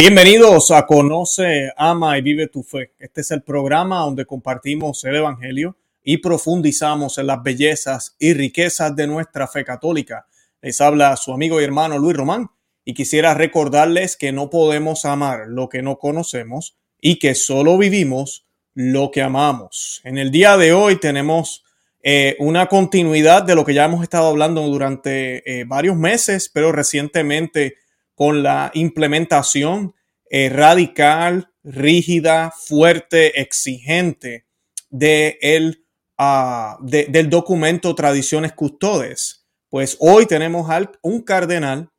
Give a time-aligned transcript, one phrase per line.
[0.00, 2.92] Bienvenidos a Conoce, Ama y Vive tu Fe.
[3.00, 8.94] Este es el programa donde compartimos el Evangelio y profundizamos en las bellezas y riquezas
[8.94, 10.28] de nuestra fe católica.
[10.62, 12.48] Les habla su amigo y hermano Luis Román
[12.84, 18.46] y quisiera recordarles que no podemos amar lo que no conocemos y que solo vivimos
[18.74, 20.00] lo que amamos.
[20.04, 21.64] En el día de hoy tenemos
[22.04, 26.70] eh, una continuidad de lo que ya hemos estado hablando durante eh, varios meses, pero
[26.70, 27.78] recientemente
[28.18, 29.94] con la implementación
[30.30, 34.46] eh, radical, rígida, fuerte, exigente
[34.90, 35.86] de el,
[36.16, 39.46] ah, del documento Tradiciones Custodes.
[39.68, 40.70] Pues hoy tenemos
[41.02, 41.90] un cardenal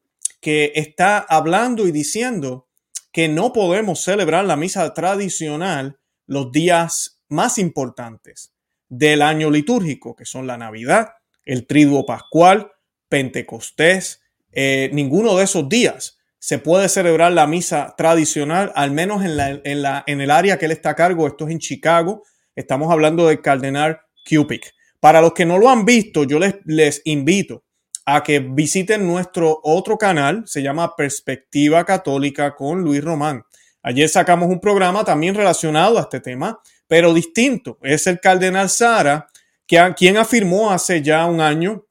[0.41, 2.67] que está hablando y diciendo
[3.11, 8.53] que no podemos celebrar la misa tradicional los días más importantes
[8.87, 11.09] del año litúrgico, que son la Navidad,
[11.45, 12.71] el Triduo Pascual,
[13.07, 19.37] Pentecostés, eh, ninguno de esos días se puede celebrar la misa tradicional, al menos en,
[19.37, 21.27] la, en, la, en el área que él está a cargo.
[21.27, 22.23] Esto es en Chicago.
[22.55, 24.73] Estamos hablando del cardenal Cupic.
[24.99, 27.63] Para los que no lo han visto, yo les, les invito
[28.05, 33.43] a que visiten nuestro otro canal, se llama Perspectiva Católica con Luis Román.
[33.83, 37.77] Ayer sacamos un programa también relacionado a este tema, pero distinto.
[37.81, 39.27] Es el cardenal Sara,
[39.67, 41.85] quien afirmó hace ya un año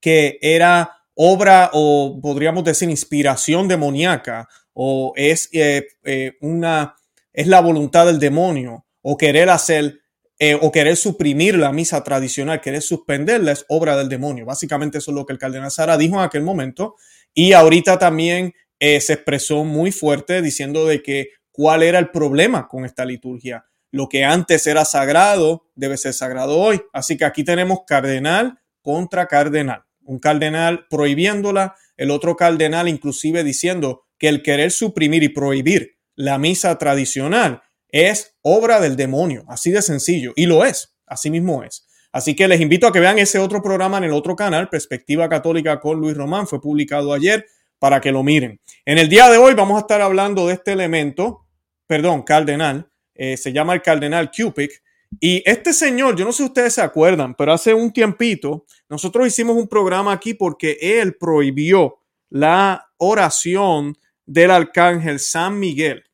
[0.00, 6.96] que era obra o podríamos decir inspiración demoníaca o es eh, eh, una
[7.32, 10.00] es la voluntad del demonio o querer hacer
[10.38, 14.44] eh, o querer suprimir la misa tradicional, querer suspenderla es obra del demonio.
[14.44, 16.96] Básicamente eso es lo que el cardenal Sara dijo en aquel momento
[17.32, 22.84] y ahorita también se expresó muy fuerte diciendo de que cuál era el problema con
[22.84, 23.64] esta liturgia.
[23.92, 26.82] Lo que antes era sagrado debe ser sagrado hoy.
[26.92, 34.04] Así que aquí tenemos cardenal contra cardenal un cardenal prohibiéndola, el otro cardenal inclusive diciendo
[34.18, 39.82] que el querer suprimir y prohibir la misa tradicional es obra del demonio, así de
[39.82, 41.86] sencillo, y lo es, así mismo es.
[42.10, 45.28] Así que les invito a que vean ese otro programa en el otro canal, Perspectiva
[45.28, 47.46] Católica con Luis Román, fue publicado ayer
[47.78, 48.60] para que lo miren.
[48.84, 51.46] En el día de hoy vamos a estar hablando de este elemento,
[51.86, 54.82] perdón, cardenal, eh, se llama el cardenal Cupic,
[55.20, 59.26] y este señor, yo no sé si ustedes se acuerdan, pero hace un tiempito nosotros
[59.26, 61.98] hicimos un programa aquí porque él prohibió
[62.30, 66.04] la oración del arcángel San Miguel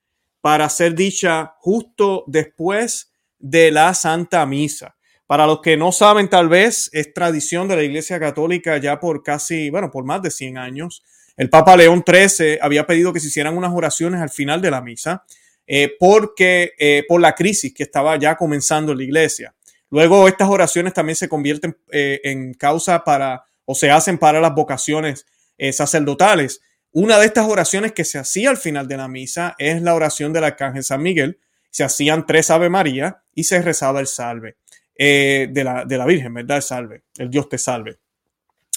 [0.41, 4.97] para ser dicha justo después de la Santa Misa.
[5.27, 9.23] Para los que no saben, tal vez es tradición de la Iglesia Católica ya por
[9.23, 11.05] casi, bueno, por más de 100 años.
[11.37, 14.81] El Papa León XIII había pedido que se hicieran unas oraciones al final de la
[14.81, 15.25] misa
[15.71, 19.55] eh, porque eh, por la crisis que estaba ya comenzando en la iglesia.
[19.91, 24.55] Luego estas oraciones también se convierten eh, en causa para o se hacen para las
[24.55, 25.27] vocaciones
[25.73, 26.63] sacerdotales.
[26.93, 30.33] Una de estas oraciones que se hacía al final de la misa es la oración
[30.33, 31.39] del arcángel San Miguel.
[31.69, 34.57] Se hacían tres Ave María y se rezaba el salve
[34.97, 36.59] de, la, de la Virgen, ¿verdad?
[36.59, 37.99] El salve, el Dios te salve.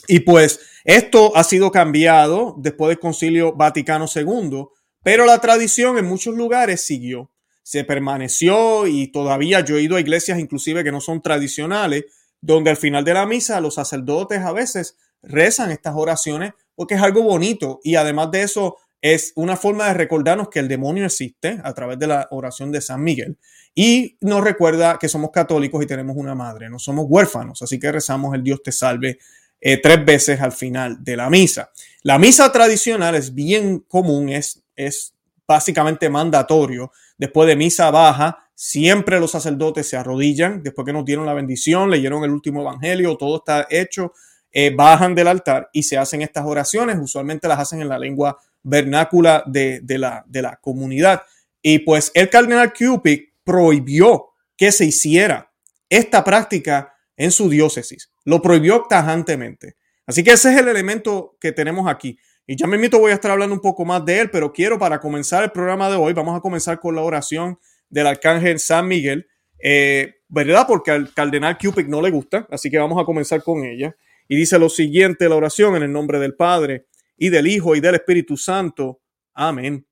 [0.07, 4.65] Y pues esto ha sido cambiado después del Concilio Vaticano II
[5.03, 7.31] pero la tradición en muchos lugares siguió,
[7.63, 12.05] se permaneció y todavía yo he ido a iglesias inclusive que no son tradicionales,
[12.41, 17.01] donde al final de la misa los sacerdotes a veces rezan estas oraciones porque es
[17.01, 21.59] algo bonito y además de eso es una forma de recordarnos que el demonio existe
[21.63, 23.37] a través de la oración de San Miguel
[23.73, 27.91] y nos recuerda que somos católicos y tenemos una madre, no somos huérfanos, así que
[27.91, 29.19] rezamos el Dios te salve
[29.59, 31.71] eh, tres veces al final de la misa.
[32.03, 35.13] La misa tradicional es bien común, es es
[35.47, 36.91] básicamente mandatorio.
[37.17, 41.89] Después de misa baja, siempre los sacerdotes se arrodillan, después que nos dieron la bendición,
[41.89, 44.13] leyeron el último evangelio, todo está hecho,
[44.51, 48.37] eh, bajan del altar y se hacen estas oraciones, usualmente las hacen en la lengua
[48.63, 51.23] vernácula de, la, de la comunidad.
[51.61, 55.51] Y pues el cardenal Cupid prohibió que se hiciera
[55.89, 59.75] esta práctica en su diócesis, lo prohibió tajantemente.
[60.05, 62.17] Así que ese es el elemento que tenemos aquí.
[62.47, 64.79] Y ya me invito, voy a estar hablando un poco más de él, pero quiero
[64.79, 67.59] para comenzar el programa de hoy, vamos a comenzar con la oración
[67.89, 69.27] del arcángel San Miguel,
[69.63, 70.65] eh, ¿verdad?
[70.67, 73.95] Porque al cardenal Cupid no le gusta, así que vamos a comenzar con ella.
[74.27, 77.79] Y dice lo siguiente, la oración en el nombre del Padre y del Hijo y
[77.79, 79.01] del Espíritu Santo.
[79.33, 79.85] Amén.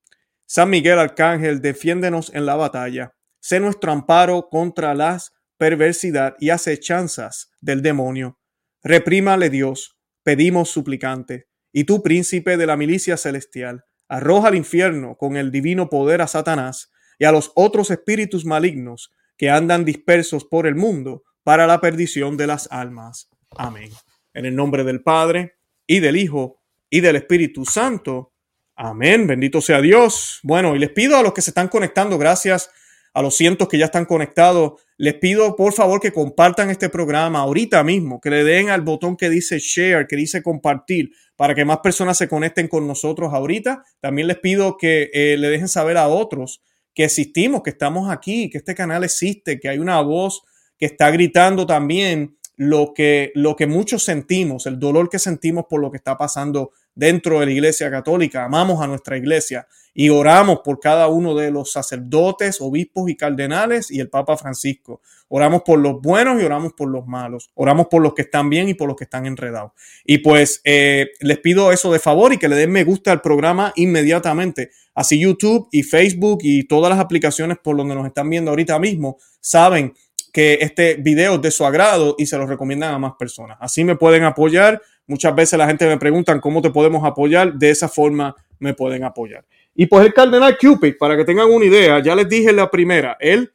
[0.45, 3.13] San Miguel Arcángel, defiéndenos en la batalla.
[3.39, 8.39] Sé nuestro amparo contra las perversidad y acechanzas del demonio.
[8.81, 15.37] Reprímale Dios, pedimos suplicante y tú, príncipe de la milicia celestial, arroja al infierno con
[15.37, 20.67] el divino poder a Satanás y a los otros espíritus malignos que andan dispersos por
[20.67, 23.29] el mundo para la perdición de las almas.
[23.57, 23.91] Amén.
[24.33, 25.55] En el nombre del Padre,
[25.87, 28.33] y del Hijo, y del Espíritu Santo.
[28.75, 30.39] Amén, bendito sea Dios.
[30.43, 32.69] Bueno, y les pido a los que se están conectando, gracias
[33.13, 37.39] a los cientos que ya están conectados, les pido por favor que compartan este programa
[37.39, 41.65] ahorita mismo, que le den al botón que dice share, que dice compartir, para que
[41.65, 43.83] más personas se conecten con nosotros ahorita.
[43.99, 46.61] También les pido que eh, le dejen saber a otros
[46.93, 50.43] que existimos, que estamos aquí, que este canal existe, que hay una voz
[50.77, 55.79] que está gritando también lo que, lo que muchos sentimos, el dolor que sentimos por
[55.79, 58.45] lo que está pasando dentro de la Iglesia Católica.
[58.45, 63.91] Amamos a nuestra Iglesia y oramos por cada uno de los sacerdotes, obispos y cardenales
[63.91, 65.01] y el Papa Francisco.
[65.27, 67.49] Oramos por los buenos y oramos por los malos.
[67.55, 69.71] Oramos por los que están bien y por los que están enredados.
[70.05, 73.21] Y pues eh, les pido eso de favor y que le den me gusta al
[73.21, 74.71] programa inmediatamente.
[74.93, 79.17] Así YouTube y Facebook y todas las aplicaciones por donde nos están viendo ahorita mismo
[79.41, 79.93] saben
[80.31, 83.57] que este video es de su agrado y se lo recomiendan a más personas.
[83.59, 87.55] Así me pueden apoyar Muchas veces la gente me pregunta cómo te podemos apoyar.
[87.55, 89.43] De esa forma me pueden apoyar.
[89.73, 93.17] Y pues el cardenal Cupid, para que tengan una idea, ya les dije la primera,
[93.19, 93.51] él,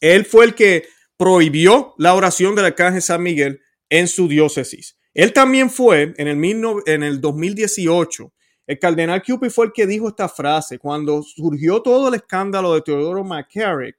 [0.00, 0.84] él fue el que
[1.16, 4.96] prohibió la oración del arcángel San Miguel en su diócesis.
[5.12, 8.32] Él también fue en el, en el 2018.
[8.68, 12.82] El cardenal Cupid fue el que dijo esta frase cuando surgió todo el escándalo de
[12.82, 13.96] Teodoro McCarrick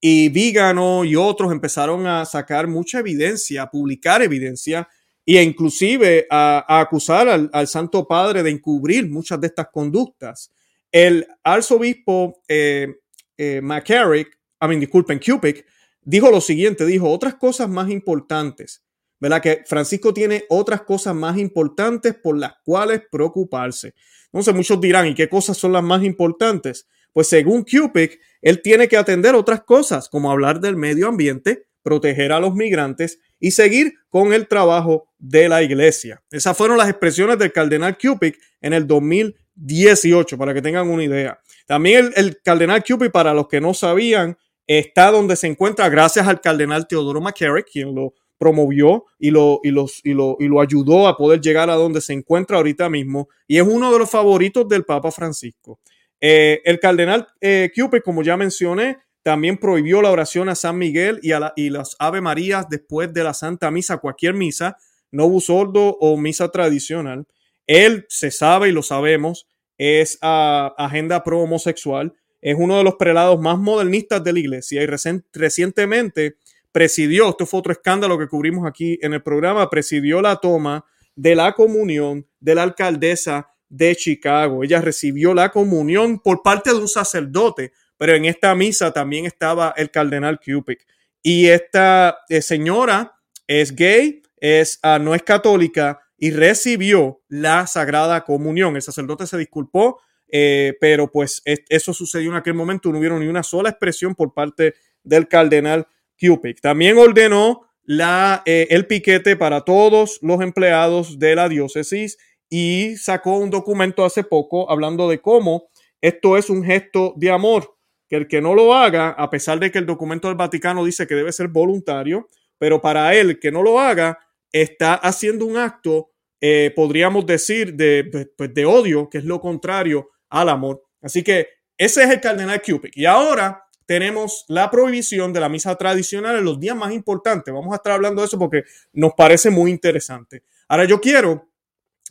[0.00, 4.88] y Vígano y otros empezaron a sacar mucha evidencia, a publicar evidencia
[5.24, 10.52] y inclusive a, acusar al, Santo Padre de encubrir muchas de estas conductas.
[10.92, 12.88] El arzobispo eh,
[13.36, 15.64] eh, McCarrick, I mean, disculpen, Cupic,
[16.02, 18.84] dijo lo siguiente, dijo otras cosas más importantes,
[19.18, 19.42] ¿verdad?
[19.42, 23.94] Que Francisco tiene otras cosas más importantes por las cuales preocuparse.
[24.26, 26.86] Entonces muchos dirán, ¿y qué cosas son las más importantes?
[27.12, 32.32] Pues según Cupic, él tiene que atender otras cosas, como hablar del medio ambiente, proteger
[32.32, 36.22] a los migrantes y seguir con el trabajo de la iglesia.
[36.30, 41.38] Esas fueron las expresiones del cardenal Cupid en el 2018, para que tengan una idea.
[41.66, 44.36] También el, cardenal Cupid, para los que no sabían,
[44.66, 49.70] está donde se encuentra gracias al cardenal Teodoro McCarrick, quien lo promovió y lo, y,
[49.70, 53.28] los, y, lo, y lo ayudó a poder llegar a donde se encuentra ahorita mismo,
[53.46, 55.80] y es uno de los favoritos del Papa Francisco.
[56.20, 61.18] Eh, el cardenal eh, Cupid, como ya mencioné, también prohibió la oración a San Miguel
[61.22, 64.76] y, a y las Ave Marías después de la Santa Misa, cualquier misa,
[65.14, 67.26] no sordo o misa tradicional.
[67.66, 69.46] Él se sabe y lo sabemos,
[69.78, 74.82] es a, agenda pro homosexual, es uno de los prelados más modernistas de la iglesia
[74.82, 74.86] y
[75.32, 76.36] recientemente
[76.72, 80.84] presidió, esto fue otro escándalo que cubrimos aquí en el programa, presidió la toma
[81.16, 84.62] de la comunión de la alcaldesa de Chicago.
[84.62, 89.72] Ella recibió la comunión por parte de un sacerdote pero en esta misa también estaba
[89.76, 90.78] el cardenal Cupid.
[91.22, 98.24] Y esta eh, señora es gay, es, ah, no es católica y recibió la Sagrada
[98.24, 98.76] Comunión.
[98.76, 103.26] El sacerdote se disculpó, eh, pero pues eso sucedió en aquel momento, no hubieron ni
[103.26, 105.86] una sola expresión por parte del cardenal
[106.20, 106.56] Cupid.
[106.60, 112.18] También ordenó eh, el piquete para todos los empleados de la diócesis
[112.50, 115.70] y sacó un documento hace poco hablando de cómo
[116.02, 117.78] esto es un gesto de amor
[118.10, 121.06] que el que no lo haga, a pesar de que el documento del Vaticano dice
[121.06, 124.18] que debe ser voluntario, pero para él que no lo haga,
[124.54, 130.10] está haciendo un acto, eh, podríamos decir, de, pues, de odio, que es lo contrario
[130.28, 130.80] al amor.
[131.02, 132.90] Así que ese es el cardenal Cupid.
[132.94, 137.52] Y ahora tenemos la prohibición de la misa tradicional en los días más importantes.
[137.52, 140.44] Vamos a estar hablando de eso porque nos parece muy interesante.
[140.68, 141.50] Ahora yo quiero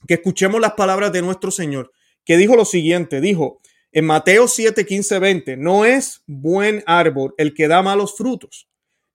[0.06, 1.94] que escuchemos las palabras de nuestro Señor,
[2.26, 3.62] que dijo lo siguiente, dijo,
[3.94, 8.68] en Mateo 7, 15, 20, no es buen árbol el que da malos frutos,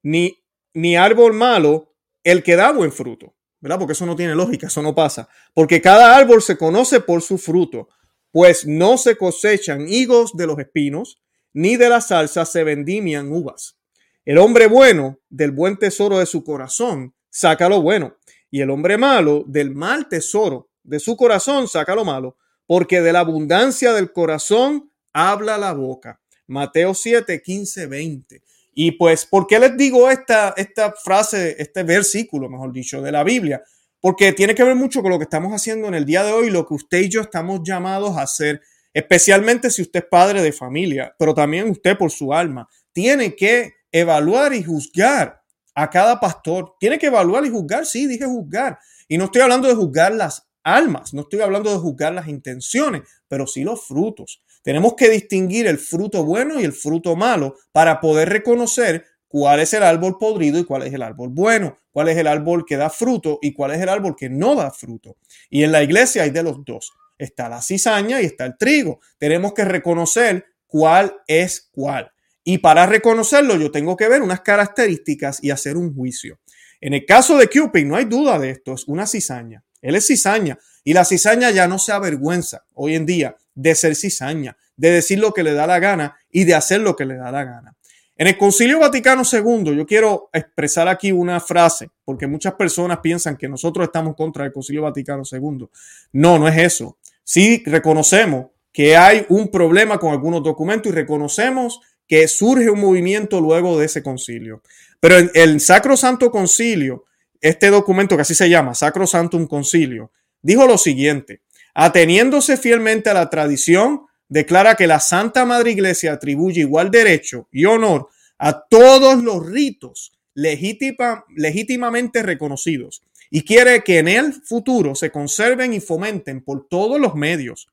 [0.03, 0.43] ni,
[0.73, 1.88] ni árbol malo
[2.25, 3.79] el que da buen fruto, ¿verdad?
[3.79, 5.29] Porque eso no tiene lógica, eso no pasa.
[5.55, 7.89] Porque cada árbol se conoce por su fruto,
[8.31, 11.21] pues no se cosechan higos de los espinos,
[11.53, 13.79] ni de la salsa se vendimian uvas.
[14.25, 18.17] El hombre bueno del buen tesoro de su corazón saca lo bueno,
[18.51, 22.37] y el hombre malo del mal tesoro de su corazón saca lo malo
[22.69, 26.21] porque de la abundancia del corazón habla la boca.
[26.47, 28.43] Mateo 7, 15, 20.
[28.81, 33.25] Y pues, ¿por qué les digo esta, esta frase, este versículo, mejor dicho, de la
[33.25, 33.61] Biblia?
[34.01, 36.49] Porque tiene que ver mucho con lo que estamos haciendo en el día de hoy,
[36.49, 38.61] lo que usted y yo estamos llamados a hacer,
[38.95, 42.69] especialmente si usted es padre de familia, pero también usted por su alma.
[42.93, 45.43] Tiene que evaluar y juzgar
[45.75, 46.75] a cada pastor.
[46.79, 48.79] Tiene que evaluar y juzgar, sí, dije juzgar.
[49.09, 51.13] Y no estoy hablando de juzgar las almas.
[51.13, 54.41] No estoy hablando de juzgar las intenciones, pero sí los frutos.
[54.69, 59.73] Tenemos que distinguir el fruto bueno y el fruto malo para poder reconocer cuál es
[59.73, 62.91] el árbol podrido y cuál es el árbol bueno, cuál es el árbol que da
[62.91, 65.17] fruto y cuál es el árbol que no da fruto.
[65.49, 66.93] Y en la iglesia hay de los dos.
[67.17, 69.01] está la cizaña y está el trigo.
[69.17, 72.13] Tenemos que reconocer cuál es cuál.
[72.45, 76.41] Y para reconocerlo yo tengo que ver unas características y hacer un juicio.
[76.83, 79.65] En el caso de Cupid, no hay duda de esto, es una cizaña.
[79.81, 80.59] Él es cizaña
[80.89, 85.19] y la cizaña ya no se avergüenza hoy en día de ser cizaña, de decir
[85.19, 87.77] lo que le da la gana y de hacer lo que le da la gana.
[88.17, 93.37] En el Concilio Vaticano II, yo quiero expresar aquí una frase, porque muchas personas piensan
[93.37, 95.69] que nosotros estamos contra el Concilio Vaticano II.
[96.13, 96.97] No, no es eso.
[97.23, 103.43] Sí reconocemos que hay un problema con algunos documentos y reconocemos que surge un movimiento
[103.43, 104.63] luego de ese concilio.
[105.01, 107.05] Pero en el Sacro Santo Concilio,
[107.43, 111.43] este documento que así se llama, Sacro Santum Concilio, dijo lo siguiente,
[111.75, 117.65] ateniéndose fielmente a la tradición, declara que la Santa Madre Iglesia atribuye igual derecho y
[117.65, 125.73] honor a todos los ritos legítimamente reconocidos y quiere que en el futuro se conserven
[125.75, 127.69] y fomenten por todos los medios.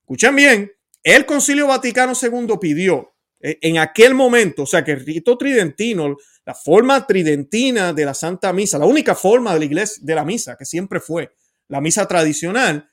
[0.00, 0.72] Escuchen bien,
[1.02, 6.16] el Concilio Vaticano II pidió eh, en aquel momento, o sea que el rito tridentino,
[6.44, 10.24] la forma tridentina de la Santa Misa, la única forma de la iglesia, de la
[10.24, 11.30] misa, que siempre fue
[11.68, 12.90] la misa tradicional,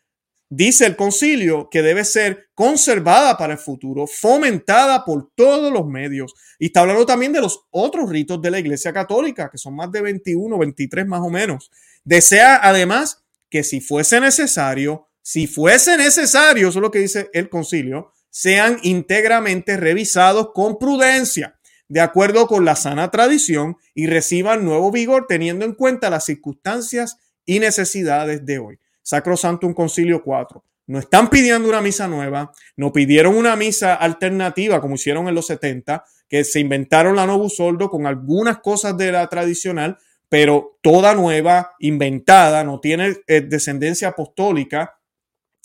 [0.49, 6.33] dice el concilio que debe ser conservada para el futuro, fomentada por todos los medios.
[6.59, 9.91] Y está hablando también de los otros ritos de la Iglesia Católica, que son más
[9.91, 11.71] de 21, 23 más o menos.
[12.03, 17.49] Desea además que si fuese necesario, si fuese necesario, eso es lo que dice el
[17.49, 24.91] concilio, sean íntegramente revisados con prudencia, de acuerdo con la sana tradición, y reciban nuevo
[24.91, 28.79] vigor teniendo en cuenta las circunstancias y necesidades de hoy.
[29.01, 30.63] Sacro Santo un Concilio 4.
[30.87, 35.47] No están pidiendo una misa nueva, no pidieron una misa alternativa como hicieron en los
[35.47, 39.97] 70, que se inventaron la Novus Ordo con algunas cosas de la tradicional,
[40.29, 44.99] pero toda nueva, inventada, no tiene eh, descendencia apostólica,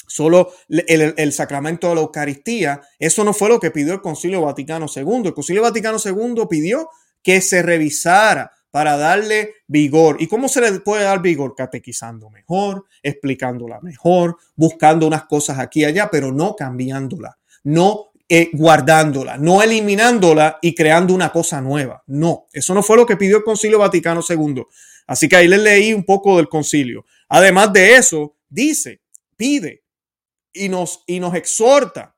[0.07, 2.81] solo el, sacramento de la Eucaristía.
[2.99, 5.23] Eso no fue lo que pidió el Concilio Vaticano II.
[5.27, 6.89] El Concilio Vaticano II pidió
[7.23, 10.17] que se revisara para darle vigor.
[10.21, 11.55] ¿Y cómo se le puede dar vigor?
[11.55, 18.51] Catequizando mejor, explicándola mejor, buscando unas cosas aquí y allá, pero no cambiándola, no eh,
[18.53, 22.05] guardándola, no eliminándola y creando una cosa nueva.
[22.07, 24.63] No, eso no fue lo que pidió el Concilio Vaticano II.
[25.07, 27.05] Así que ahí les leí un poco del concilio.
[27.29, 29.01] Además de eso, dice,
[29.37, 29.83] pide
[30.53, 32.17] y nos, y nos exhorta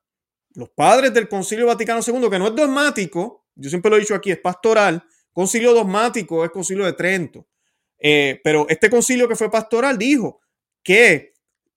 [0.54, 4.14] los padres del Concilio Vaticano II, que no es dogmático, yo siempre lo he dicho
[4.14, 7.46] aquí, es pastoral, concilio dogmático es concilio de Trento,
[7.98, 10.40] eh, pero este concilio que fue pastoral dijo
[10.82, 11.34] que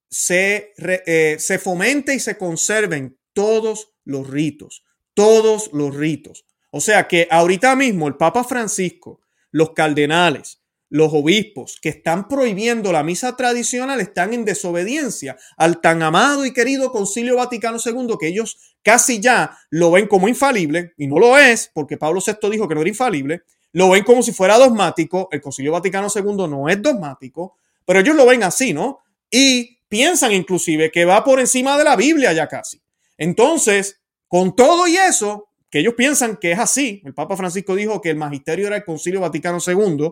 [0.10, 4.84] se, eh, se fomente y se conserven todos los ritos,
[5.14, 6.46] todos los ritos.
[6.72, 9.22] O sea que ahorita mismo el Papa Francisco,
[9.52, 16.04] los cardenales, los obispos que están prohibiendo la misa tradicional están en desobediencia al tan
[16.04, 21.08] amado y querido Concilio Vaticano II que ellos casi ya lo ven como infalible y
[21.08, 23.42] no lo es porque Pablo VI dijo que no era infalible,
[23.74, 28.16] lo ven como si fuera dogmático, el Concilio Vaticano II no es dogmático, pero ellos
[28.16, 29.00] lo ven así, ¿no?
[29.30, 32.82] Y piensan inclusive que va por encima de la Biblia ya casi.
[33.18, 38.02] Entonces, con todo y eso, que ellos piensan que es así, el Papa Francisco dijo
[38.02, 40.10] que el magisterio era el Concilio Vaticano II,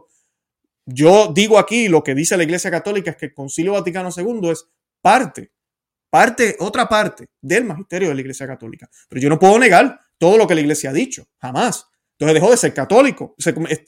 [0.85, 4.49] yo digo aquí lo que dice la Iglesia Católica es que el Concilio Vaticano II
[4.49, 4.67] es
[5.01, 5.51] parte,
[6.09, 8.89] parte, otra parte del magisterio de la Iglesia Católica.
[9.09, 11.87] Pero yo no puedo negar todo lo que la Iglesia ha dicho, jamás.
[12.13, 13.35] Entonces dejó de ser católico.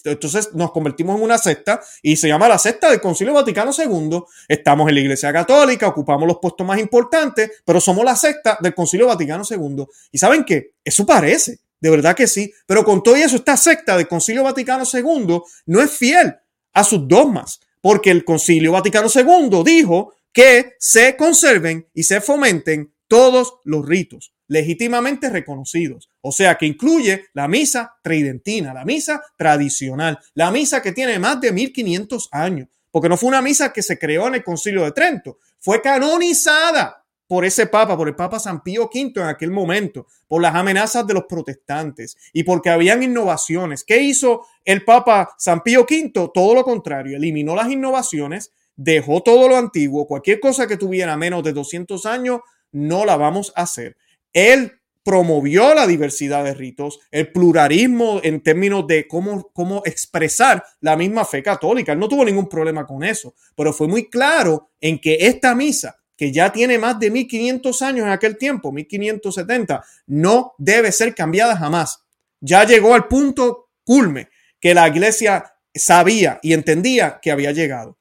[0.03, 4.23] Entonces nos convertimos en una secta y se llama la secta del Concilio Vaticano II.
[4.47, 8.73] Estamos en la Iglesia Católica, ocupamos los puestos más importantes, pero somos la secta del
[8.73, 9.85] Concilio Vaticano II.
[10.11, 10.73] ¿Y saben qué?
[10.83, 12.51] Eso parece, de verdad que sí.
[12.65, 16.35] Pero con todo eso, esta secta del Concilio Vaticano II no es fiel
[16.75, 22.93] a sus dogmas, porque el Concilio Vaticano II dijo que se conserven y se fomenten
[23.07, 26.09] todos los ritos legítimamente reconocidos.
[26.21, 31.41] O sea, que incluye la misa tridentina, la misa tradicional, la misa que tiene más
[31.41, 34.91] de 1500 años, porque no fue una misa que se creó en el Concilio de
[34.91, 40.07] Trento, fue canonizada por ese papa, por el papa San Pío V en aquel momento,
[40.27, 43.83] por las amenazas de los protestantes y porque habían innovaciones.
[43.83, 46.11] ¿Qué hizo el papa San Pío V?
[46.33, 51.43] Todo lo contrario, eliminó las innovaciones, dejó todo lo antiguo, cualquier cosa que tuviera menos
[51.43, 52.41] de 200 años,
[52.71, 53.97] no la vamos a hacer.
[54.33, 60.97] Él promovió la diversidad de ritos, el pluralismo en términos de cómo, cómo expresar la
[60.97, 61.91] misma fe católica.
[61.91, 65.95] Él no tuvo ningún problema con eso, pero fue muy claro en que esta misa
[66.17, 71.57] que ya tiene más de 1500 años en aquel tiempo, 1570, no debe ser cambiada
[71.57, 72.03] jamás.
[72.39, 74.29] Ya llegó al punto culme
[74.59, 77.97] que la iglesia sabía y entendía que había llegado.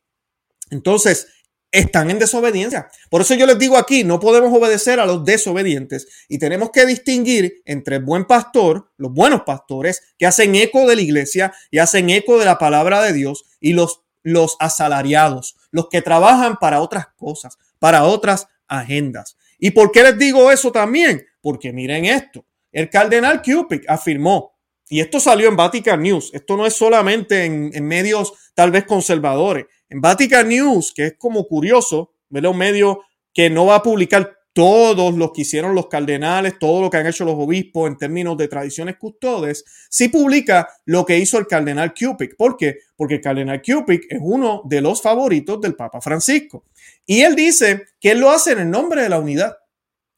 [0.71, 1.29] Entonces,
[1.75, 2.89] están en desobediencia.
[3.11, 6.87] Por eso yo les digo aquí, no podemos obedecer a los desobedientes y tenemos que
[6.87, 11.79] distinguir entre el buen pastor, los buenos pastores que hacen eco de la iglesia y
[11.79, 16.81] hacen eco de la palabra de Dios y los, los asalariados, los que trabajan para
[16.81, 19.37] otras cosas, para otras agendas.
[19.59, 21.25] ¿Y por qué les digo eso también?
[21.41, 24.53] Porque miren esto, el cardenal Cupid afirmó,
[24.89, 28.85] y esto salió en Vatican News, esto no es solamente en, en medios tal vez
[28.85, 32.51] conservadores, en Vatican News, que es como curioso, ¿verdad?
[32.51, 33.01] Un medio
[33.33, 37.07] que no va a publicar todos los que hicieron los cardenales, todo lo que han
[37.07, 41.93] hecho los obispos en términos de tradiciones custodes, sí publica lo que hizo el cardenal
[41.93, 42.31] Cupid.
[42.39, 42.79] ¿Por qué?
[42.97, 46.65] Porque el cardenal Cupid es uno de los favoritos del Papa Francisco.
[47.05, 49.59] Y él dice que él lo hace en el nombre de la unidad.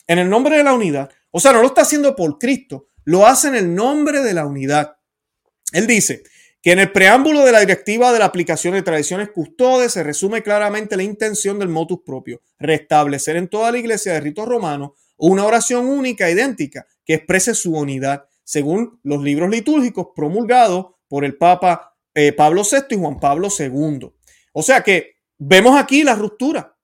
[0.06, 1.10] En el nombre de la unidad.
[1.30, 4.46] O sea, no lo está haciendo por Cristo, lo hace en el nombre de la
[4.46, 4.98] unidad.
[5.72, 6.22] Él dice,
[6.66, 10.42] que en el preámbulo de la directiva de la aplicación de tradiciones custodes se resume
[10.42, 15.44] claramente la intención del motus propio, restablecer en toda la iglesia de rito romano una
[15.44, 21.94] oración única, idéntica, que exprese su unidad, según los libros litúrgicos promulgados por el Papa
[22.14, 24.10] eh, Pablo VI y Juan Pablo II.
[24.52, 26.76] O sea que vemos aquí la ruptura,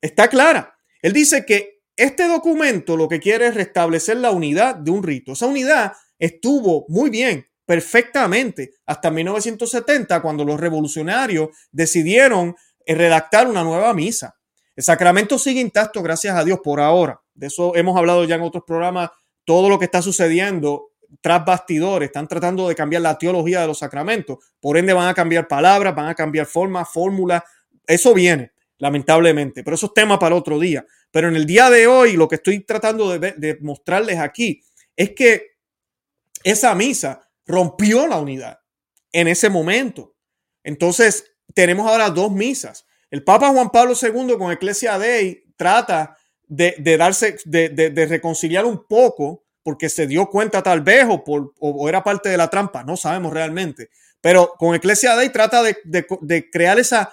[0.00, 0.74] está clara.
[1.00, 5.34] Él dice que este documento lo que quiere es restablecer la unidad de un rito.
[5.34, 12.56] Esa unidad estuvo muy bien perfectamente hasta 1970, cuando los revolucionarios decidieron
[12.86, 14.38] eh, redactar una nueva misa.
[14.74, 17.20] El sacramento sigue intacto, gracias a Dios, por ahora.
[17.34, 19.10] De eso hemos hablado ya en otros programas.
[19.44, 23.80] Todo lo que está sucediendo tras bastidores, están tratando de cambiar la teología de los
[23.80, 24.38] sacramentos.
[24.60, 27.42] Por ende, van a cambiar palabras, van a cambiar formas, fórmulas.
[27.86, 29.62] Eso viene, lamentablemente.
[29.62, 30.86] Pero eso es tema para otro día.
[31.10, 34.62] Pero en el día de hoy, lo que estoy tratando de, de mostrarles aquí
[34.96, 35.48] es que
[36.42, 38.60] esa misa rompió la unidad
[39.10, 40.14] en ese momento.
[40.62, 41.24] Entonces,
[41.54, 42.86] tenemos ahora dos misas.
[43.10, 49.44] El Papa Juan Pablo II con Ecclesia Dei trata de, darse, de, reconciliar un poco,
[49.62, 52.96] porque se dio cuenta tal vez o, por, o, era parte de la trampa, no
[52.96, 53.90] sabemos realmente.
[54.20, 57.12] Pero con Ecclesia Dei trata de, crear esa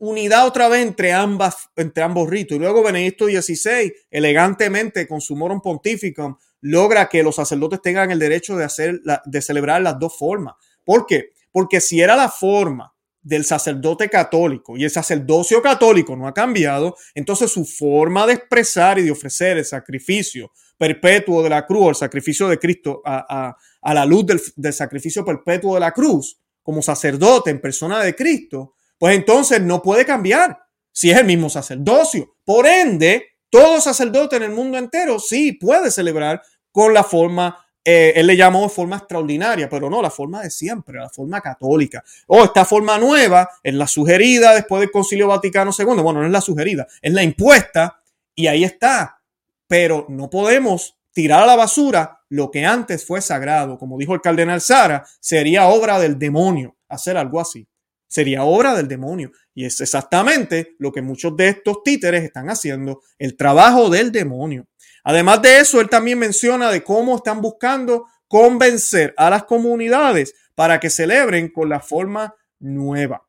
[0.00, 2.56] unidad otra vez entre, ambas, entre ambos ritos.
[2.56, 8.18] Y luego Benedicto XVI, elegantemente con su Morum Pontificum, logra que los sacerdotes tengan el
[8.18, 10.54] derecho de, hacer de celebrar las dos formas.
[10.84, 11.30] ¿Por qué?
[11.52, 16.96] Porque si era la forma del sacerdote católico y el sacerdocio católico no ha cambiado,
[17.14, 21.94] entonces su forma de expresar y de ofrecer el sacrificio perpetuo de la cruz, el
[21.96, 27.50] sacrificio de Cristo a, la luz del, del sacrificio perpetuo de la cruz, como sacerdote
[27.50, 30.58] en persona de Cristo, pues entonces no puede cambiar
[30.92, 32.36] si es el mismo sacerdocio.
[32.44, 38.12] Por ende, todo sacerdote en el mundo entero sí puede celebrar con la forma, eh,
[38.16, 42.04] él le llamó forma extraordinaria, pero no la forma de siempre, la forma católica.
[42.26, 46.02] O esta forma nueva es la sugerida después del Concilio Vaticano II.
[46.02, 48.00] Bueno, no es la sugerida, es la impuesta
[48.34, 49.20] y ahí está.
[49.66, 53.78] Pero no podemos tirar a la basura lo que antes fue sagrado.
[53.78, 57.66] Como dijo el cardenal Sara, sería obra del demonio hacer algo así.
[58.08, 59.30] Sería obra del demonio.
[59.54, 64.66] Y es exactamente lo que muchos de estos títeres están haciendo, el trabajo del demonio.
[65.04, 70.80] Además de eso, él también menciona de cómo están buscando convencer a las comunidades para
[70.80, 73.24] que celebren con la forma nueva.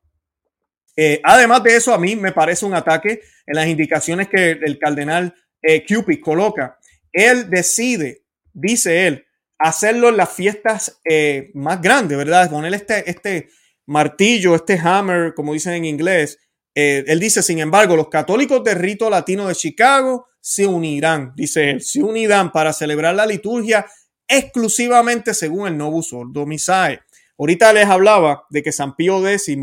[0.96, 4.78] Eh, además de eso, a mí me parece un ataque en las indicaciones que el
[4.78, 6.78] cardenal eh, Cupid coloca.
[7.12, 9.26] Él decide, dice él,
[9.58, 12.50] hacerlo en las fiestas eh, más grandes, ¿verdad?
[12.50, 13.50] Poner este, este,
[13.90, 16.38] martillo, este hammer, como dicen en inglés.
[16.76, 21.72] Eh, él dice, sin embargo, los católicos del rito latino de Chicago se unirán, dice
[21.72, 23.86] él, se unirán para celebrar la liturgia
[24.28, 27.02] exclusivamente según el Novus Ordo Missae.
[27.38, 29.58] Ahorita les hablaba de que San Pío X,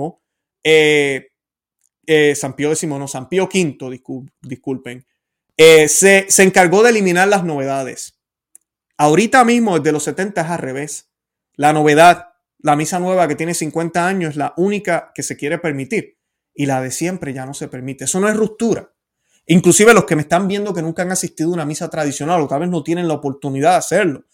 [0.65, 1.29] eh,
[2.07, 5.07] eh, San Pío X, no, San Pío V, disculpen,
[5.57, 8.19] se, se encargó de eliminar las novedades.
[8.99, 11.11] Ahorita mismo, desde los 70 es al revés.
[11.55, 12.26] La novedad
[12.59, 16.19] la misa nueva que tiene 50 años es la única que se quiere permitir
[16.55, 18.05] y la de siempre ya no se permite.
[18.05, 18.91] Eso no es ruptura.
[19.47, 22.49] Inclusive los que me están viendo que nunca han asistido a una misa tradicional o
[22.49, 24.25] tal vez no tienen la oportunidad de hacerlo.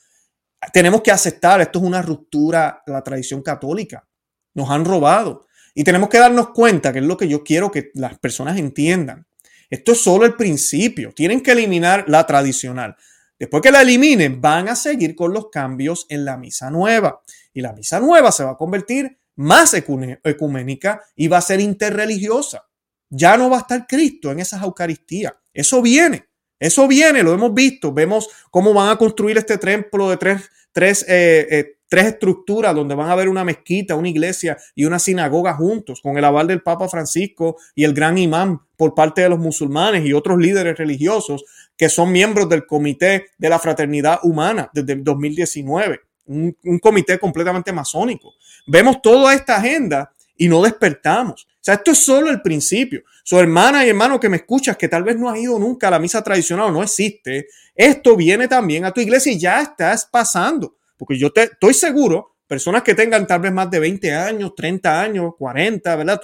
[0.72, 4.06] Tenemos que aceptar, esto es una ruptura la tradición católica.
[4.54, 5.46] Nos han robado.
[5.74, 9.26] Y tenemos que darnos cuenta, que es lo que yo quiero que las personas entiendan.
[9.68, 11.12] Esto es solo el principio.
[11.12, 12.96] Tienen que eliminar la tradicional.
[13.38, 17.22] Después que la eliminen, van a seguir con los cambios en la misa nueva.
[17.52, 22.64] Y la misa nueva se va a convertir más ecuménica y va a ser interreligiosa.
[23.08, 25.34] Ya no va a estar Cristo en esas Eucaristías.
[25.52, 26.26] Eso viene.
[26.58, 27.92] Eso viene, lo hemos visto.
[27.92, 32.94] Vemos cómo van a construir este templo de tres, tres, eh, eh, tres estructuras donde
[32.94, 36.62] van a haber una mezquita, una iglesia y una sinagoga juntos, con el aval del
[36.62, 41.44] Papa Francisco y el gran imán por parte de los musulmanes y otros líderes religiosos
[41.76, 46.00] que son miembros del Comité de la Fraternidad Humana desde el 2019,
[46.32, 48.34] un, comité completamente masónico.
[48.66, 51.44] Vemos toda esta agenda y no despertamos.
[51.44, 53.02] O sea, esto es solo el principio.
[53.22, 55.92] Su hermana y hermano que me escuchas, que tal vez no has ido nunca a
[55.92, 60.76] la misa tradicional no existe, esto viene también a tu iglesia y ya estás pasando.
[60.96, 65.00] Porque yo te, estoy seguro, personas que tengan tal vez más de 20 años, 30
[65.00, 66.20] años, 40, ¿verdad?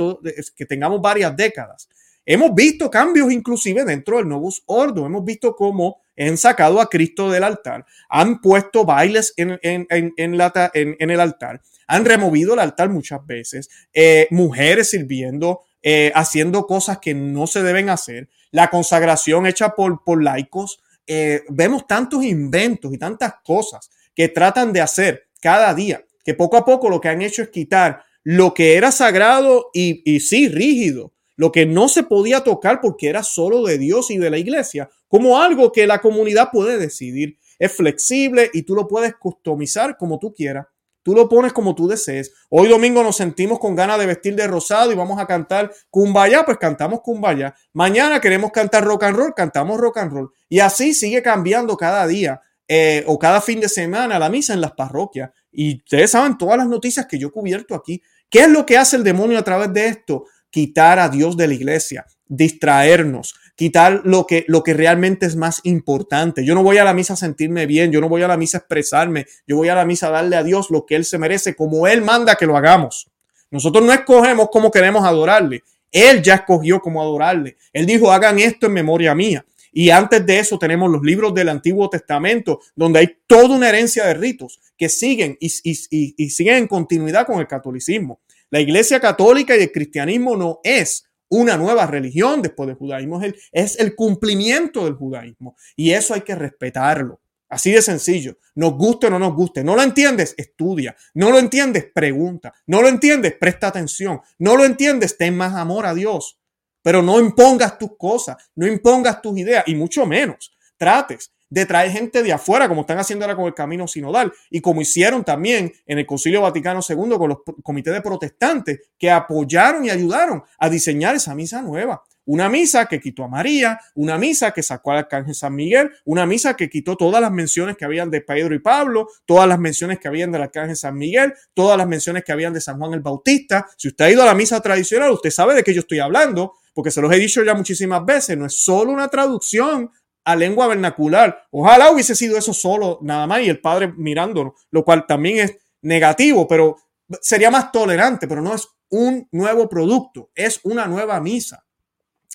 [0.56, 1.88] Que tengamos varias décadas.
[2.30, 5.06] Hemos visto cambios inclusive dentro del Novus Ordo.
[5.06, 11.10] Hemos visto cómo han sacado a Cristo del altar, han puesto bailes en, en, en,
[11.10, 17.14] el altar, han removido el altar muchas veces, eh, mujeres sirviendo, eh, haciendo cosas que
[17.14, 20.80] no se deben hacer, la consagración hecha por, por laicos.
[21.06, 26.56] Eh, vemos tantos inventos y tantas cosas que tratan de hacer cada día, que poco
[26.56, 30.48] a poco lo que han hecho es quitar lo que era sagrado y, y sí,
[30.48, 34.38] rígido, lo que no se podía tocar porque era solo de Dios y de la
[34.38, 37.38] iglesia, como algo que la comunidad puede decidir.
[37.60, 40.66] Es flexible y tú lo puedes customizar como tú quieras.
[41.04, 42.32] Tú lo pones como tú desees.
[42.50, 46.44] Hoy domingo nos sentimos con ganas de vestir de rosado y vamos a cantar Kumbaya,
[46.44, 47.54] pues cantamos Kumbaya.
[47.72, 50.30] Mañana queremos cantar rock and roll, cantamos rock and roll.
[50.48, 54.60] Y así sigue cambiando cada día eh, o cada fin de semana la misa en
[54.60, 55.30] las parroquias.
[55.52, 58.02] Y ustedes saben todas las noticias que yo he cubierto aquí.
[58.28, 60.26] ¿Qué es lo que hace el demonio a través de esto?
[60.50, 65.60] Quitar a Dios de la iglesia, distraernos, quitar lo que, lo que realmente es más
[65.64, 66.44] importante.
[66.44, 68.58] Yo no voy a la misa a sentirme bien, yo no voy a la misa
[68.58, 71.18] a expresarme, yo voy a la misa a darle a Dios lo que Él se
[71.18, 73.10] merece, como Él manda que lo hagamos.
[73.50, 77.56] Nosotros no escogemos cómo queremos adorarle, Él ya escogió cómo adorarle.
[77.72, 79.44] Él dijo, hagan esto en memoria mía.
[79.72, 84.04] Y antes de eso tenemos los libros del Antiguo Testamento, donde hay toda una herencia
[84.06, 85.52] de ritos que siguen y,
[85.90, 88.20] y, siguen en continuidad con el catolicismo.
[88.50, 93.26] La Iglesia Católica y el cristianismo no es una nueva religión después del judaísmo, es
[93.26, 95.56] el, es el cumplimiento del judaísmo.
[95.76, 97.20] Y eso hay que respetarlo.
[97.50, 98.38] Así de sencillo.
[98.54, 99.64] Nos guste o no nos guste.
[99.64, 100.94] No lo entiendes, estudia.
[101.14, 102.52] No lo entiendes, pregunta.
[102.66, 104.20] No lo entiendes, presta atención.
[104.38, 106.38] No lo entiendes, ten más amor a Dios.
[106.82, 111.90] Pero no impongas tus cosas, no impongas tus ideas y mucho menos trates de traer
[111.90, 115.72] gente de afuera, como están haciendo ahora con el camino sinodal y como hicieron también
[115.86, 120.68] en el Concilio Vaticano II con los comités de protestantes que apoyaron y ayudaron a
[120.68, 122.02] diseñar esa misa nueva.
[122.30, 126.26] Una misa que quitó a María, una misa que sacó al arcángel San Miguel, una
[126.26, 129.98] misa que quitó todas las menciones que habían de Pedro y Pablo, todas las menciones
[129.98, 133.00] que habían del arcángel San Miguel, todas las menciones que habían de San Juan el
[133.00, 133.66] Bautista.
[133.78, 136.52] Si usted ha ido a la misa tradicional, usted sabe de qué yo estoy hablando,
[136.74, 139.90] porque se los he dicho ya muchísimas veces, no es solo una traducción
[140.24, 141.46] a lengua vernacular.
[141.50, 145.56] Ojalá hubiese sido eso solo, nada más, y el padre mirándonos, lo cual también es
[145.82, 146.76] negativo, pero
[147.20, 151.64] sería más tolerante, pero no es un nuevo producto, es una nueva misa.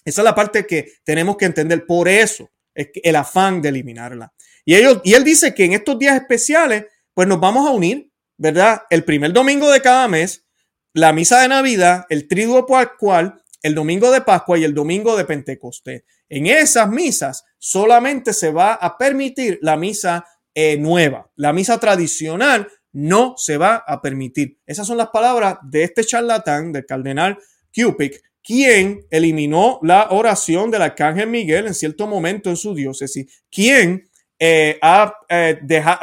[0.05, 1.85] Esa es la parte que tenemos que entender.
[1.85, 4.33] Por eso es el afán de eliminarla.
[4.65, 8.11] Y, ellos, y él dice que en estos días especiales, pues nos vamos a unir,
[8.37, 8.83] ¿verdad?
[8.89, 10.45] El primer domingo de cada mes,
[10.93, 15.25] la misa de Navidad, el triduo cual el domingo de Pascua y el domingo de
[15.25, 16.03] Pentecostés.
[16.35, 21.29] En esas misas solamente se va a permitir la misa eh, nueva.
[21.35, 24.57] La misa tradicional no se va a permitir.
[24.65, 27.37] Esas son las palabras de este charlatán, del cardenal
[27.75, 34.09] Cupid, quien eliminó la oración del arcángel Miguel en cierto momento en su diócesis, quien
[34.39, 35.59] eh, ha eh,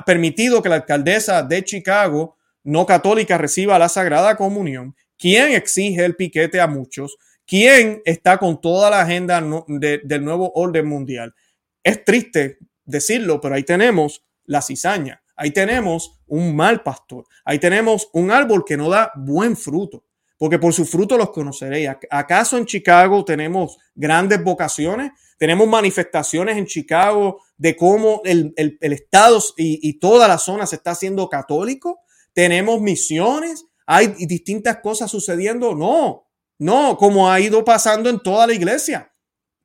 [0.06, 6.14] permitido que la alcaldesa de Chicago no católica reciba la Sagrada Comunión, quien exige el
[6.14, 7.16] piquete a muchos,
[7.50, 11.34] ¿Quién está con toda la agenda del nuevo orden mundial?
[11.82, 18.08] Es triste decirlo, pero ahí tenemos la cizaña, ahí tenemos un mal pastor, ahí tenemos
[18.12, 20.04] un árbol que no da buen fruto,
[20.38, 21.90] porque por su fruto los conoceréis.
[22.08, 25.10] ¿Acaso en Chicago tenemos grandes vocaciones?
[25.36, 30.92] Tenemos manifestaciones en Chicago de cómo el, Estado y, y toda la zona se está
[30.92, 31.98] haciendo católico.
[32.32, 35.74] Tenemos misiones, hay distintas cosas sucediendo.
[35.74, 36.29] No,
[36.60, 39.10] no, como ha ido pasando en toda la iglesia.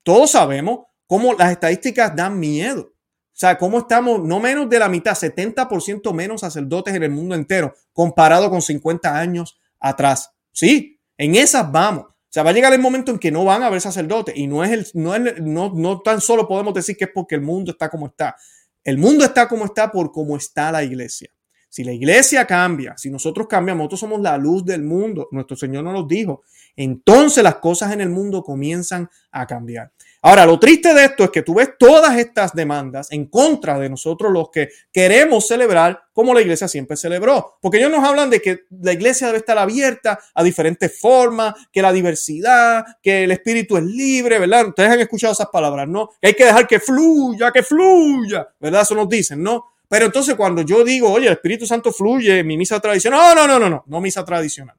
[0.02, 2.84] Todos sabemos cómo las estadísticas dan miedo.
[2.84, 7.36] O sea, cómo estamos no menos de la mitad, 70% menos sacerdotes en el mundo
[7.36, 10.32] entero, comparado con 50 años atrás.
[10.54, 12.06] Sí, en esas vamos.
[12.06, 14.48] O sea, va a llegar el momento en que no van a haber sacerdotes y
[14.48, 17.42] no es el, no, es, no, no tan solo podemos decir que es porque el
[17.42, 18.38] mundo está como está.
[18.86, 21.30] El mundo está como está por cómo está la iglesia.
[21.76, 25.84] Si la iglesia cambia, si nosotros cambiamos, nosotros somos la luz del mundo, nuestro Señor
[25.84, 26.44] nos lo dijo,
[26.76, 29.92] entonces las cosas en el mundo comienzan a cambiar.
[30.28, 33.90] Ahora, lo triste de esto es que tú ves todas estas demandas en contra de
[33.90, 37.58] nosotros los que queremos celebrar como la iglesia siempre celebró.
[37.62, 41.84] Porque ellos nos hablan de que la iglesia debe estar abierta a diferentes formas, que
[41.84, 44.70] la diversidad, que el espíritu es libre, ¿verdad?
[44.70, 46.10] Ustedes han escuchado esas palabras, ¿no?
[46.20, 48.82] Hay que dejar que fluya, que fluya, ¿verdad?
[48.82, 49.74] Eso nos dicen, ¿no?
[49.88, 53.48] Pero entonces cuando yo digo, oye, el Espíritu Santo fluye mi misa tradicional, no, no,
[53.48, 54.76] no, no, no, no misa tradicional.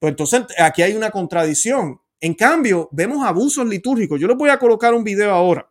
[0.00, 2.00] Pues entonces aquí hay una contradicción.
[2.20, 4.18] En cambio, vemos abusos litúrgicos.
[4.18, 5.70] Yo les voy a colocar un video ahora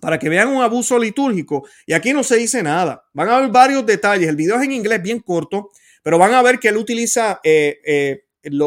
[0.00, 1.66] para que vean un abuso litúrgico.
[1.86, 3.04] Y aquí no se dice nada.
[3.12, 4.28] Van a ver varios detalles.
[4.28, 5.70] El video es en inglés bien corto,
[6.02, 8.24] pero van a ver que él utiliza eh, eh,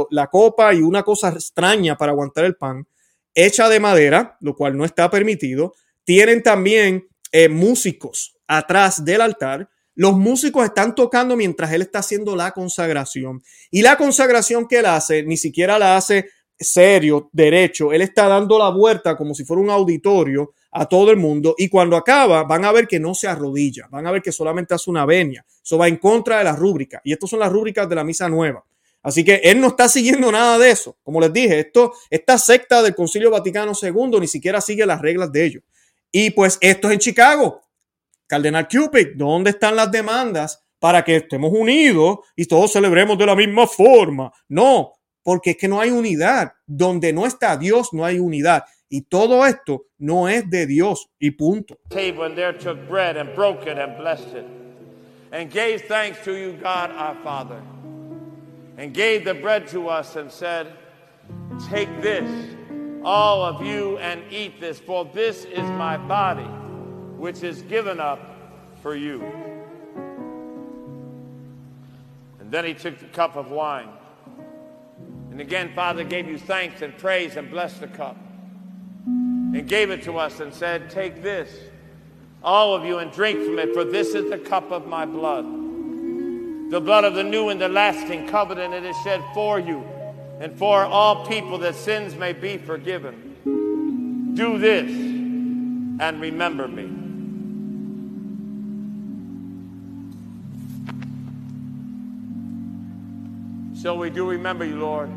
[0.10, 2.88] la copa y una cosa extraña para aguantar el pan,
[3.34, 5.74] hecha de madera, lo cual no está permitido.
[6.04, 9.70] Tienen también eh, músicos atrás del altar.
[10.00, 13.44] Los músicos están tocando mientras él está haciendo la consagración.
[13.70, 17.92] Y la consagración que él hace, ni siquiera la hace serio, derecho.
[17.92, 21.68] Él está dando la vuelta como si fuera un auditorio a todo el mundo y
[21.68, 24.90] cuando acaba van a ver que no se arrodilla, van a ver que solamente hace
[24.90, 25.46] una venia.
[25.62, 28.30] Eso va en contra de la rúbrica y estas son las rúbricas de la misa
[28.30, 28.64] nueva.
[29.04, 30.96] Así que él no está siguiendo nada de eso.
[31.04, 35.30] Como les dije, esto, esta secta del Concilio Vaticano II ni siquiera sigue las reglas
[35.30, 35.64] de ellos.
[36.10, 37.64] Y pues esto es en Chicago.
[38.30, 43.36] Cardenal Cupid, ¿dónde están las demandas para que estemos unidos y todos celebremos de la
[43.36, 44.32] misma forma?
[44.48, 46.54] No, porque es que no hay unidad.
[46.68, 48.64] Donde no está Dios, no hay unidad.
[48.88, 51.80] Y todo esto no es de Dios y punto.
[55.32, 57.62] and gave thanks to you, God our Father,
[58.78, 60.68] and gave the bread to us and said,
[61.70, 62.56] Take this,
[63.04, 66.48] all of you, and eat this, for this is my body,
[67.20, 68.20] which is given up
[68.82, 69.22] for you.
[72.40, 73.90] And then he took the cup of wine.
[75.30, 78.18] And again, Father gave you thanks and praise and blessed the cup
[79.06, 81.54] and gave it to us and said, Take this,
[82.42, 85.46] all of you, and drink from it, for this is the cup of my blood.
[86.72, 89.84] The blood of the new and the lasting covenant, it is shed for you
[90.40, 94.32] and for all people that sins may be forgiven.
[94.36, 96.99] Do this and remember me.
[103.82, 105.08] So we do remember you, Lord.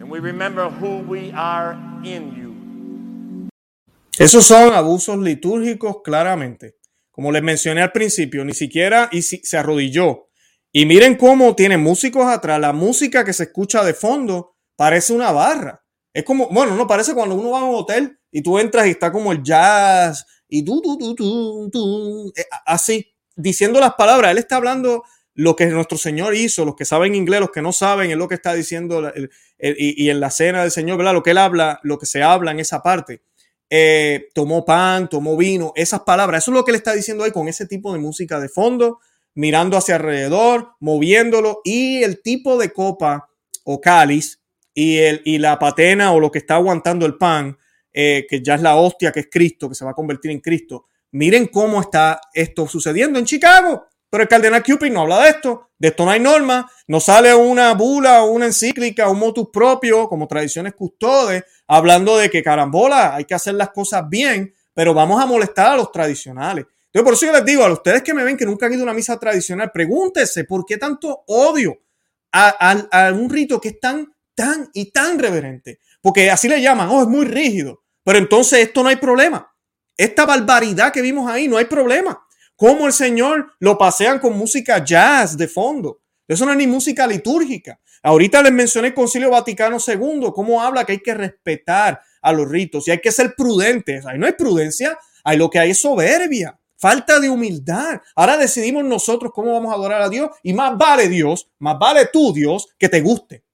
[0.00, 3.48] And we remember who we are in you.
[4.18, 6.74] Esos son abusos litúrgicos claramente.
[7.12, 10.30] Como les mencioné al principio, ni siquiera y si, se arrodilló.
[10.72, 12.58] Y miren cómo tiene músicos atrás.
[12.58, 15.84] La música que se escucha de fondo parece una barra.
[16.12, 18.90] Es como, bueno, no parece cuando uno va a un hotel y tú entras y
[18.90, 24.32] está como el jazz y tú, tú, tú, tú, tú, eh, así, diciendo las palabras.
[24.32, 27.72] Él está hablando lo que nuestro Señor hizo, los que saben inglés, los que no
[27.72, 29.12] saben, es lo que está diciendo
[29.58, 31.12] y, en la cena del Señor, ¿verdad?
[31.12, 33.22] Lo que él habla, lo que se habla en esa parte.
[33.68, 37.32] Eh, tomó pan, tomó vino, esas palabras, eso es lo que él está diciendo ahí
[37.32, 39.00] con ese tipo de música de fondo,
[39.34, 43.28] mirando hacia alrededor, moviéndolo y el tipo de copa
[43.64, 44.40] o cáliz
[44.74, 47.58] y, el, y la patena o lo que está aguantando el pan,
[47.92, 50.40] eh, que ya es la hostia que es Cristo, que se va a convertir en
[50.40, 50.86] Cristo.
[51.12, 53.86] Miren cómo está esto sucediendo en Chicago.
[54.14, 57.34] Pero el cardenal Cupid no habla de esto, de esto no hay norma, no sale
[57.34, 63.24] una bula una encíclica, un motus propio, como tradiciones custodes, hablando de que carambola, hay
[63.24, 66.64] que hacer las cosas bien, pero vamos a molestar a los tradicionales.
[66.64, 68.82] Entonces, por eso yo les digo a ustedes que me ven que nunca han ido
[68.82, 71.76] a una misa tradicional, pregúntese por qué tanto odio
[72.30, 72.50] a,
[72.92, 75.80] a un rito que es tan, tan y tan reverente.
[76.00, 77.82] Porque así le llaman, oh, es muy rígido.
[78.04, 79.52] Pero entonces esto no hay problema.
[79.96, 82.23] Esta barbaridad que vimos ahí, no hay problema
[82.56, 86.00] cómo el Señor lo pasean con música jazz de fondo.
[86.26, 87.78] Eso no es ni música litúrgica.
[88.02, 92.48] Ahorita les mencioné el Concilio Vaticano II, cómo habla que hay que respetar a los
[92.48, 94.04] ritos y hay que ser prudentes.
[94.06, 98.00] Ahí no hay prudencia, ahí lo que hay es soberbia, falta de humildad.
[98.14, 102.08] Ahora decidimos nosotros cómo vamos a adorar a Dios y más vale Dios, más vale
[102.12, 103.44] tú Dios que te guste.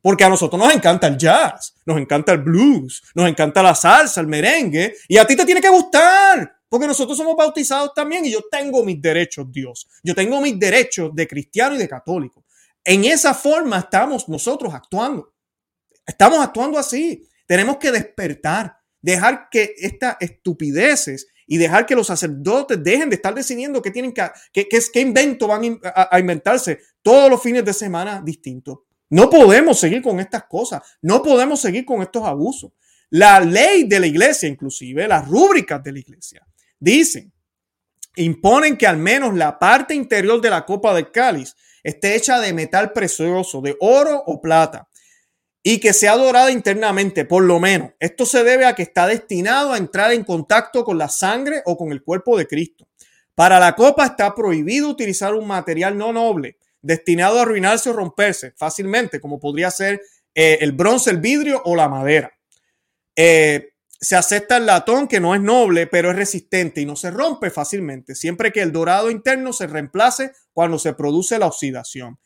[0.00, 4.20] Porque a nosotros nos encanta el jazz, nos encanta el blues, nos encanta la salsa,
[4.20, 6.57] el merengue y a ti te tiene que gustar.
[6.68, 9.88] Porque nosotros somos bautizados también y yo tengo mis derechos, Dios.
[10.02, 12.44] Yo tengo mis derechos de cristiano y de católico.
[12.84, 15.32] En esa forma estamos nosotros actuando.
[16.06, 17.26] Estamos actuando así.
[17.46, 23.34] Tenemos que despertar, dejar que estas estupideces y dejar que los sacerdotes dejen de estar
[23.34, 27.72] decidiendo qué tienen que, qué, qué, invento van a, a inventarse todos los fines de
[27.72, 28.80] semana distintos.
[29.10, 30.82] No podemos seguir con estas cosas.
[31.00, 32.72] No podemos seguir con estos abusos.
[33.10, 36.46] La ley de la iglesia, inclusive, las rúbricas de la iglesia,
[36.80, 37.32] Dicen,
[38.16, 42.52] imponen que al menos la parte interior de la copa del cáliz esté hecha de
[42.52, 44.88] metal precioso, de oro o plata.
[45.60, 47.90] y que sea adorada internamente, por lo menos.
[47.98, 51.76] Esto se debe a que está destinado a entrar en contacto con la sangre o
[51.76, 52.88] con el cuerpo de Cristo.
[53.34, 58.52] Para la copa está prohibido utilizar un material no noble destinado a arruinarse o romperse
[58.56, 60.00] fácilmente, como podría ser
[60.34, 62.32] eh, el bronce, el vidrio o la madera.
[63.14, 67.10] Eh, se acepta el latón que no es noble, pero es resistente y no se
[67.10, 72.18] rompe fácilmente, siempre que el dorado interno se reemplace cuando se produce la oxidación.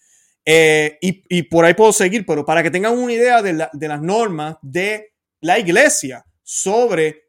[0.44, 4.56] Eh, y, por ahí puedo seguir, pero para que tengan una idea de, las normas
[4.60, 7.22] de la iglesia sobre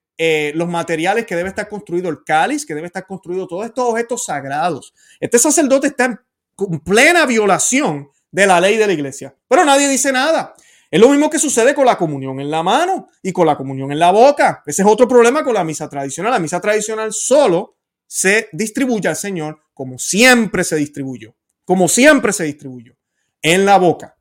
[0.55, 4.25] los materiales que debe estar construido el cáliz, que debe estar construido todos estos objetos
[4.25, 4.93] sagrados.
[5.19, 10.11] Este sacerdote está en plena violación de la ley de la iglesia, pero nadie dice
[10.11, 10.55] nada.
[10.93, 13.91] Es lo mismo que sucede con la comunión en la mano y con la comunión
[13.91, 14.61] en la boca.
[14.63, 16.31] Ese es otro problema con la misa tradicional.
[16.31, 22.43] La misa tradicional solo se distribuye al Señor como siempre se distribuyó, como siempre se
[22.43, 22.95] distribuyó,
[23.41, 24.19] en la boca,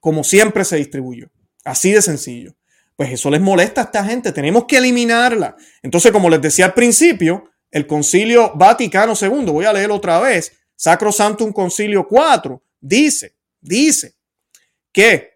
[0.00, 1.30] como siempre se distribuyó.
[1.62, 2.56] Así de sencillo.
[2.96, 5.54] Pues eso les molesta a esta gente, tenemos que eliminarla.
[5.82, 10.52] Entonces, como les decía al principio, el Concilio Vaticano II, voy a leer otra vez,
[10.74, 14.14] Sacro Santum Concilio 4, dice, dice
[14.90, 15.33] que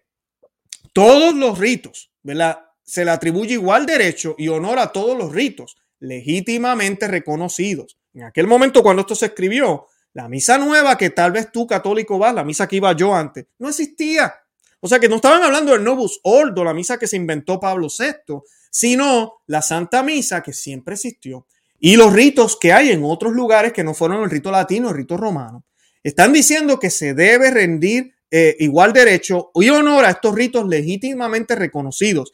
[0.99, 2.59] todos los ritos, ¿verdad?
[2.83, 7.97] Se le atribuye igual derecho y honor a todos los ritos legítimamente reconocidos.
[8.13, 12.17] En aquel momento cuando esto se escribió, la misa nueva que tal vez tú católico
[12.17, 14.33] vas, la misa que iba yo antes, no existía.
[14.81, 17.87] O sea que no estaban hablando del Novus Ordo, la misa que se inventó Pablo
[17.87, 21.47] VI, sino la Santa Misa que siempre existió.
[21.79, 24.95] Y los ritos que hay en otros lugares que no fueron el rito latino, el
[24.95, 25.63] rito romano.
[26.03, 31.55] Están diciendo que se debe rendir eh, igual derecho y honor a estos ritos legítimamente
[31.55, 32.31] reconocidos.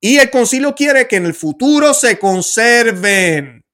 [0.00, 3.64] Y el concilio quiere que en el futuro se conserven.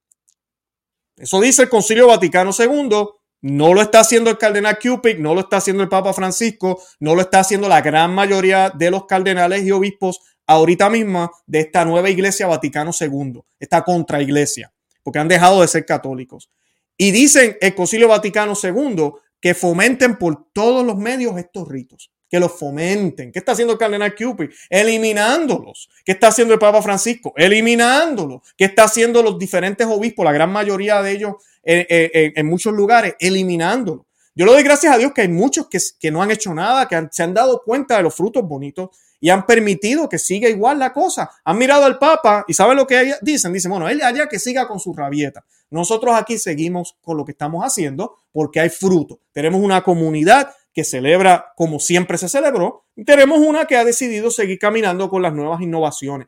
[1.16, 3.06] Eso dice el concilio Vaticano II.
[3.42, 7.14] No lo está haciendo el cardenal Cupid, no lo está haciendo el Papa Francisco, no
[7.16, 11.84] lo está haciendo la gran mayoría de los cardenales y obispos ahorita mismo de esta
[11.84, 16.50] nueva iglesia Vaticano II, esta contraiglesia, porque han dejado de ser católicos.
[16.96, 22.38] Y dicen el Concilio Vaticano II que fomenten por todos los medios estos ritos, que
[22.38, 23.32] los fomenten.
[23.32, 24.50] ¿Qué está haciendo el cardenal Cupid?
[24.70, 25.90] Eliminándolos.
[26.04, 27.34] ¿Qué está haciendo el Papa Francisco?
[27.36, 28.54] Eliminándolos.
[28.56, 32.72] ¿Qué está haciendo los diferentes obispos, la gran mayoría de ellos eh, eh, en, muchos
[32.72, 33.16] lugares?
[33.18, 34.06] Eliminándolos.
[34.34, 37.08] Yo le doy gracias a Dios que hay muchos que no han hecho nada, que
[37.10, 38.90] se han dado cuenta de los frutos bonitos
[39.22, 41.30] y han permitido que siga igual la cosa.
[41.44, 43.52] Han mirado al Papa y saben lo que dicen.
[43.52, 45.44] Dicen, bueno, él allá que siga con su rabieta.
[45.70, 49.20] Nosotros aquí seguimos con lo que estamos haciendo porque hay fruto.
[49.30, 54.28] Tenemos una comunidad que celebra como siempre se celebró y tenemos una que ha decidido
[54.28, 56.26] seguir caminando con las nuevas innovaciones.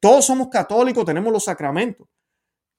[0.00, 2.08] todos somos católicos, tenemos los sacramentos.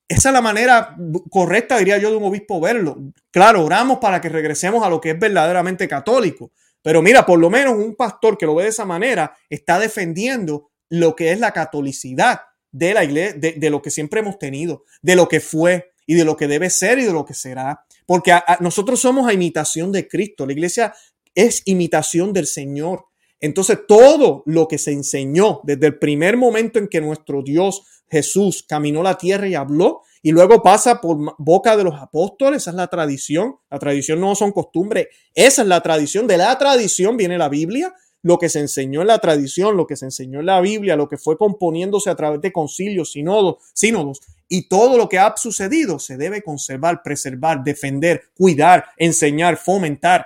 [0.07, 0.95] Esa es la manera
[1.29, 2.97] correcta, diría yo, de un obispo verlo.
[3.29, 6.49] Claro, oramos para que regresemos a lo que es verdaderamente católico,
[6.85, 10.69] pero mira, por lo menos un pastor que lo ve de esa manera está defendiendo
[10.87, 15.15] lo que es la catolicidad de la iglesia, de, lo que siempre hemos tenido, de
[15.15, 17.83] lo que fue y de lo que debe ser y de lo que será.
[18.05, 20.45] Porque nosotros somos a imitación de Cristo.
[20.45, 20.93] La iglesia
[21.33, 23.05] es imitación del Señor.
[23.39, 28.63] Entonces, todo lo que se enseñó desde el primer momento en que nuestro Dios Jesús
[28.69, 32.75] caminó la tierra y habló, y luego pasa por boca de los apóstoles, esa es
[32.75, 33.57] la tradición.
[33.69, 36.25] La tradición no son costumbres, esa es la tradición.
[36.25, 39.95] De la tradición viene la Biblia, lo que se enseñó en la tradición, lo que
[39.95, 44.19] se enseñó en la Biblia, lo que fue componiéndose a través de concilios, sínodos, sínodos,
[44.49, 50.25] y todo lo que ha sucedido se debe conservar, preservar, defender, cuidar, enseñar, fomentar.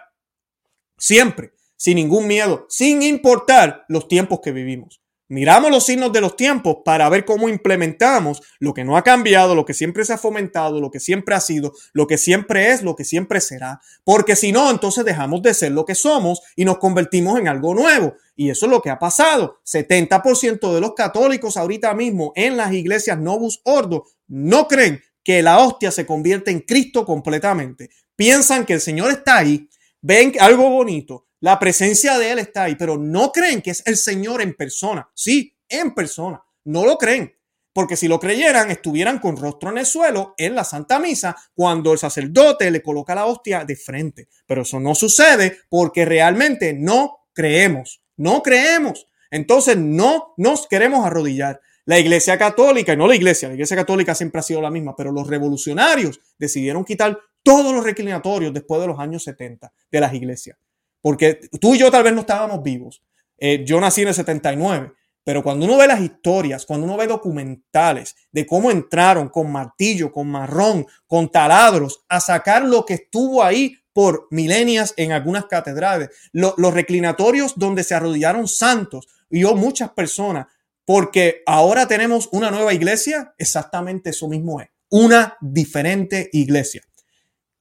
[0.97, 5.01] Siempre, sin ningún miedo, sin importar los tiempos que vivimos.
[5.31, 9.53] Miramos los signos de los tiempos para ver cómo implementamos lo que no ha cambiado,
[9.53, 12.81] lo que siempre se ha fomentado, lo que siempre ha sido, lo que siempre es,
[12.81, 13.79] lo que siempre será.
[14.03, 17.75] Porque si no, entonces dejamos de ser lo que somos y nos convertimos en algo
[17.75, 18.15] nuevo.
[18.35, 19.59] Y eso es lo que ha pasado.
[19.65, 25.59] 70% de los católicos ahorita mismo en las iglesias Novus Ordo no creen que la
[25.59, 27.91] hostia se convierte en Cristo completamente.
[28.15, 29.69] Piensan que el Señor está ahí,
[30.01, 33.95] ven algo bonito, la presencia de Él está ahí, pero no creen que es el
[33.95, 35.09] Señor en persona.
[35.13, 36.43] Sí, en persona.
[36.65, 37.33] No lo creen.
[37.71, 41.93] Porque si lo creyeran, estuvieran con rostro en el suelo en la Santa Misa cuando
[41.93, 44.27] el sacerdote le coloca la hostia de frente.
[44.45, 48.01] Pero eso no sucede porque realmente no creemos.
[48.17, 49.07] No creemos.
[49.31, 51.61] Entonces no nos queremos arrodillar.
[51.85, 54.95] La Iglesia Católica, y no la Iglesia, la Iglesia Católica siempre ha sido la misma,
[54.95, 60.13] pero los revolucionarios decidieron quitar todos los reclinatorios después de los años 70 de las
[60.13, 60.57] iglesias.
[61.01, 63.03] Porque tú y yo tal vez no estábamos vivos.
[63.37, 64.93] Eh, yo nací en el 79,
[65.23, 70.11] pero cuando uno ve las historias, cuando uno ve documentales de cómo entraron con martillo,
[70.11, 76.09] con marrón, con taladros a sacar lo que estuvo ahí por milenias en algunas catedrales,
[76.31, 80.47] los reclinatorios donde se arrodillaron santos, y yo muchas personas,
[80.85, 86.81] porque ahora tenemos una nueva iglesia, exactamente eso mismo es, una diferente iglesia.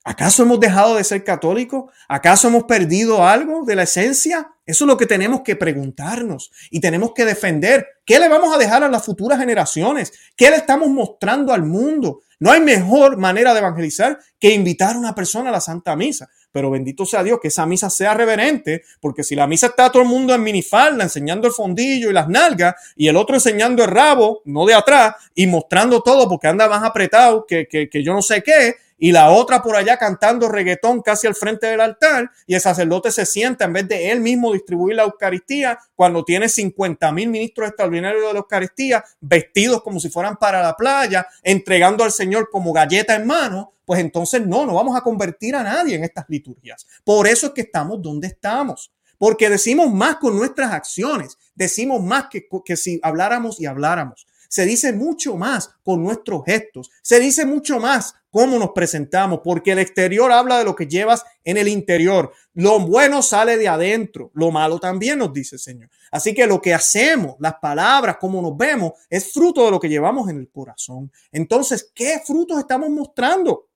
[0.09, 1.93] ¿Acaso hemos dejado de ser católicos?
[2.09, 4.53] ¿Acaso hemos perdido algo de la esencia?
[4.65, 7.87] Eso es lo que tenemos que preguntarnos y tenemos que defender.
[8.07, 10.15] ¿Qué le vamos a dejar a las futuras generaciones?
[10.35, 12.23] ¿Qué le estamos mostrando al mundo?
[12.41, 16.31] No hay mejor manera de evangelizar que invitar a una persona a la Santa Misa.
[16.53, 20.03] Pero bendito sea Dios que esa misa sea reverente, porque si la misa está todo
[20.03, 23.91] el mundo en minifalda, enseñando el fondillo y las nalgas, y el otro enseñando el
[23.91, 28.15] rabo, no de atrás, y mostrando todo porque anda más apretado que, que, que yo
[28.15, 32.31] no sé qué, y la otra por allá cantando reggaetón casi al frente del altar
[32.47, 36.49] y el sacerdote se sienta en vez de él mismo distribuir la Eucaristía cuando tiene
[36.49, 42.05] 50 mil ministros extraordinarios de la Eucaristía vestidos como si fueran para la playa, entregando
[42.05, 45.95] al Señor como galleta en mano, pues entonces no, no vamos a convertir a nadie
[45.95, 46.87] en estas liturgias.
[47.05, 48.93] Por eso es que estamos donde estamos.
[49.19, 54.28] Porque decimos más con nuestras acciones, decimos más que, que si habláramos y habláramos.
[54.49, 56.91] Se dice mucho más con nuestros gestos.
[57.03, 61.25] Se dice mucho más cómo nos presentamos, porque el exterior habla de lo que llevas
[61.45, 62.33] en el interior.
[62.55, 65.91] Lo bueno sale de adentro, lo malo también nos dice el Señor.
[66.11, 69.89] Así que lo que hacemos, las palabras, cómo nos vemos, es fruto de lo que
[69.89, 71.11] llevamos en el corazón.
[71.33, 73.68] Entonces, ¿qué frutos estamos mostrando?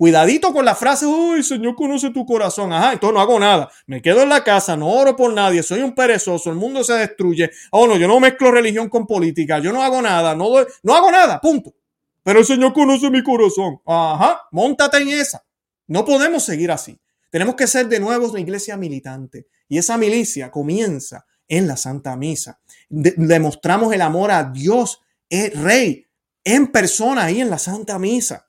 [0.00, 2.72] Cuidadito con la frase, uy, Señor conoce tu corazón.
[2.72, 3.70] Ajá, entonces no hago nada.
[3.86, 6.94] Me quedo en la casa, no oro por nadie, soy un perezoso, el mundo se
[6.94, 7.50] destruye.
[7.70, 11.12] Oh, no, yo no mezclo religión con política, yo no hago nada, no, no hago
[11.12, 11.74] nada, punto.
[12.22, 13.78] Pero el Señor conoce mi corazón.
[13.84, 15.44] Ajá, montate en esa.
[15.86, 16.98] No podemos seguir así.
[17.28, 19.48] Tenemos que ser de nuevo una iglesia militante.
[19.68, 22.58] Y esa milicia comienza en la Santa Misa.
[22.88, 26.06] demostramos el amor a Dios, el Rey,
[26.42, 28.46] en persona ahí en la Santa Misa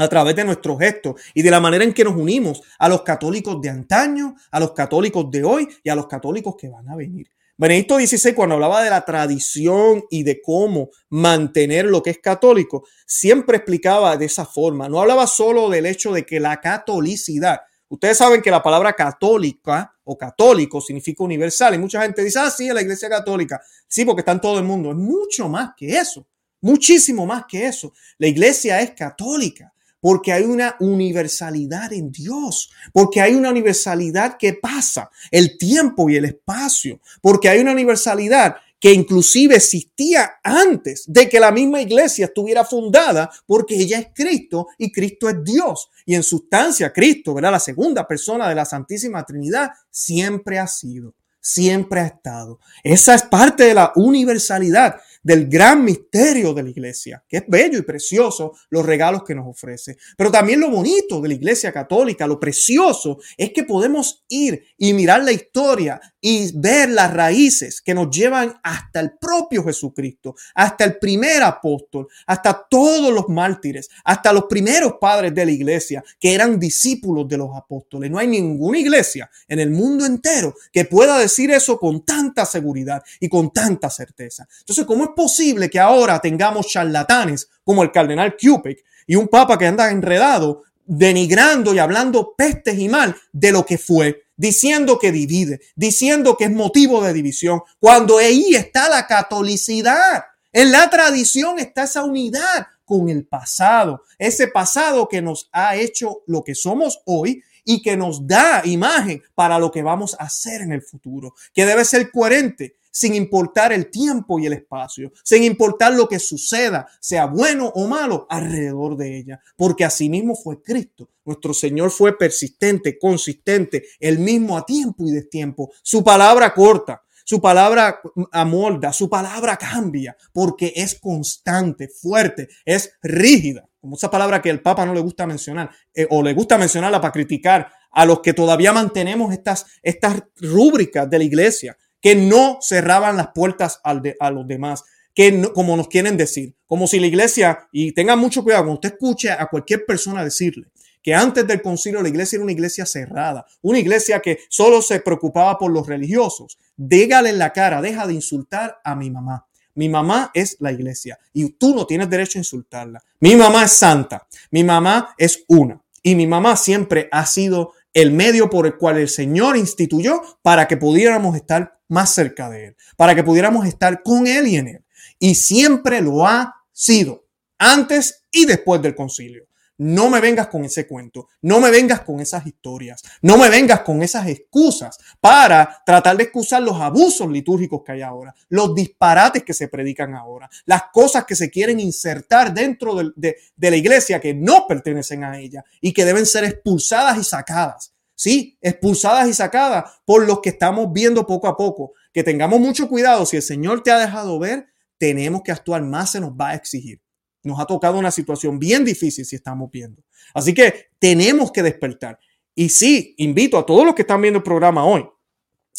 [0.00, 3.02] a través de nuestros gestos y de la manera en que nos unimos a los
[3.02, 6.96] católicos de antaño, a los católicos de hoy y a los católicos que van a
[6.96, 7.28] venir.
[7.60, 12.86] Benedicto XVI, cuando hablaba de la tradición y de cómo mantener lo que es católico,
[13.06, 14.88] siempre explicaba de esa forma.
[14.88, 19.94] No hablaba solo del hecho de que la catolicidad, ustedes saben que la palabra católica
[20.04, 23.60] o católico significa universal y mucha gente dice, ah, sí, la iglesia católica.
[23.86, 24.92] Sí, porque está en todo el mundo.
[24.92, 26.26] Es mucho más que eso,
[26.62, 27.92] muchísimo más que eso.
[28.16, 29.70] La iglesia es católica
[30.00, 36.16] porque hay una universalidad en Dios, porque hay una universalidad que pasa el tiempo y
[36.16, 42.24] el espacio, porque hay una universalidad que inclusive existía antes de que la misma iglesia
[42.24, 45.90] estuviera fundada, porque ella es Cristo y Cristo es Dios.
[46.06, 47.52] Y en sustancia, Cristo, ¿verdad?
[47.52, 52.58] La segunda persona de la Santísima Trinidad, siempre ha sido, siempre ha estado.
[52.82, 57.78] Esa es parte de la universalidad del gran misterio de la iglesia, que es bello
[57.78, 59.96] y precioso los regalos que nos ofrece.
[60.16, 64.92] Pero también lo bonito de la iglesia católica, lo precioso, es que podemos ir y
[64.92, 70.84] mirar la historia y ver las raíces que nos llevan hasta el propio Jesucristo, hasta
[70.84, 76.34] el primer apóstol, hasta todos los mártires, hasta los primeros padres de la iglesia que
[76.34, 78.10] eran discípulos de los apóstoles.
[78.10, 83.02] No hay ninguna iglesia en el mundo entero que pueda decir eso con tanta seguridad
[83.18, 84.46] y con tanta certeza.
[84.60, 89.58] Entonces, ¿cómo es posible que ahora tengamos charlatanes como el cardenal Cupid y un papa
[89.58, 94.24] que anda enredado denigrando y hablando pestes y mal de lo que fue?
[94.40, 100.24] diciendo que divide, diciendo que es motivo de división, cuando ahí está la catolicidad.
[100.50, 106.22] En la tradición está esa unidad con el pasado, ese pasado que nos ha hecho
[106.26, 110.62] lo que somos hoy y que nos da imagen para lo que vamos a hacer
[110.62, 115.44] en el futuro, que debe ser coherente sin importar el tiempo y el espacio, sin
[115.44, 121.10] importar lo que suceda, sea bueno o malo, alrededor de ella, porque asimismo fue Cristo.
[121.24, 125.70] Nuestro Señor fue persistente, consistente, el mismo a tiempo y destiempo.
[125.82, 128.00] Su palabra corta, su palabra
[128.32, 134.60] amolda, su palabra cambia, porque es constante, fuerte, es rígida, como esa palabra que el
[134.60, 138.32] Papa no le gusta mencionar, eh, o le gusta mencionarla para criticar a los que
[138.32, 144.16] todavía mantenemos estas, estas rúbricas de la iglesia que no cerraban las puertas al de,
[144.20, 144.84] a los demás,
[145.14, 148.92] que como nos quieren decir, como si la iglesia, y tenga mucho cuidado cuando usted
[148.92, 150.68] escuche a cualquier persona decirle
[151.02, 155.00] que antes del concilio la iglesia era una iglesia cerrada, una iglesia que solo se
[155.00, 156.58] preocupaba por los religiosos.
[156.76, 159.46] Dígale en la cara, deja de insultar a mi mamá.
[159.74, 163.02] Mi mamá es la iglesia y tú no tienes derecho a insultarla.
[163.20, 168.10] Mi mamá es santa, mi mamá es una y mi mamá siempre ha sido el
[168.10, 172.76] medio por el cual el Señor instituyó para que pudiéramos estar más cerca de Él,
[172.96, 174.84] para que pudiéramos estar con Él y en Él.
[175.18, 177.26] Y siempre lo ha sido,
[177.58, 179.46] antes y después del concilio.
[179.82, 183.80] no me vengas con ese cuento, no me vengas con esas historias, no me vengas
[183.80, 189.42] con esas excusas para tratar de excusar los abusos litúrgicos que hay ahora, los disparates
[189.42, 194.20] que se predican ahora, las cosas que se quieren insertar dentro de, de la iglesia
[194.20, 197.94] que no pertenecen a ella y que deben ser expulsadas y sacadas.
[198.20, 201.94] Sí, expulsadas y sacadas por los que estamos viendo poco a poco.
[202.12, 203.24] Que tengamos mucho cuidado.
[203.24, 204.66] Si el Señor te ha dejado ver,
[204.98, 207.00] tenemos que actuar más, se nos va a exigir.
[207.42, 210.02] Nos ha tocado una situación bien difícil si estamos viendo.
[210.34, 212.18] Así que tenemos que despertar.
[212.54, 215.02] Y sí, invito a todos los que están viendo el programa hoy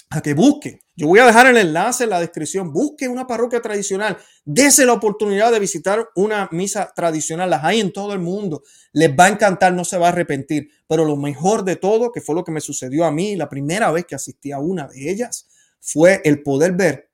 [0.10, 0.80] a que busquen.
[1.02, 2.72] Yo voy a dejar el enlace en la descripción.
[2.72, 4.20] Busquen una parroquia tradicional.
[4.46, 7.50] Dese la oportunidad de visitar una misa tradicional.
[7.50, 8.62] Las hay en todo el mundo.
[8.94, 10.70] Les va a encantar, no se va a arrepentir.
[10.88, 13.90] Pero lo mejor de todo, que fue lo que me sucedió a mí la primera
[13.90, 15.48] vez que asistí a una de ellas,
[15.80, 17.10] fue el poder ver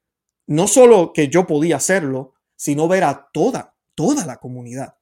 [0.47, 4.95] no solo que yo podía hacerlo, sino ver a toda toda la comunidad,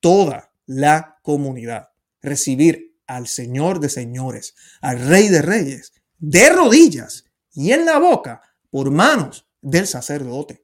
[0.00, 1.88] toda la comunidad,
[2.20, 7.23] recibir al Señor de señores, al Rey de reyes, de rodillas
[7.54, 10.62] y en la boca por manos del sacerdote.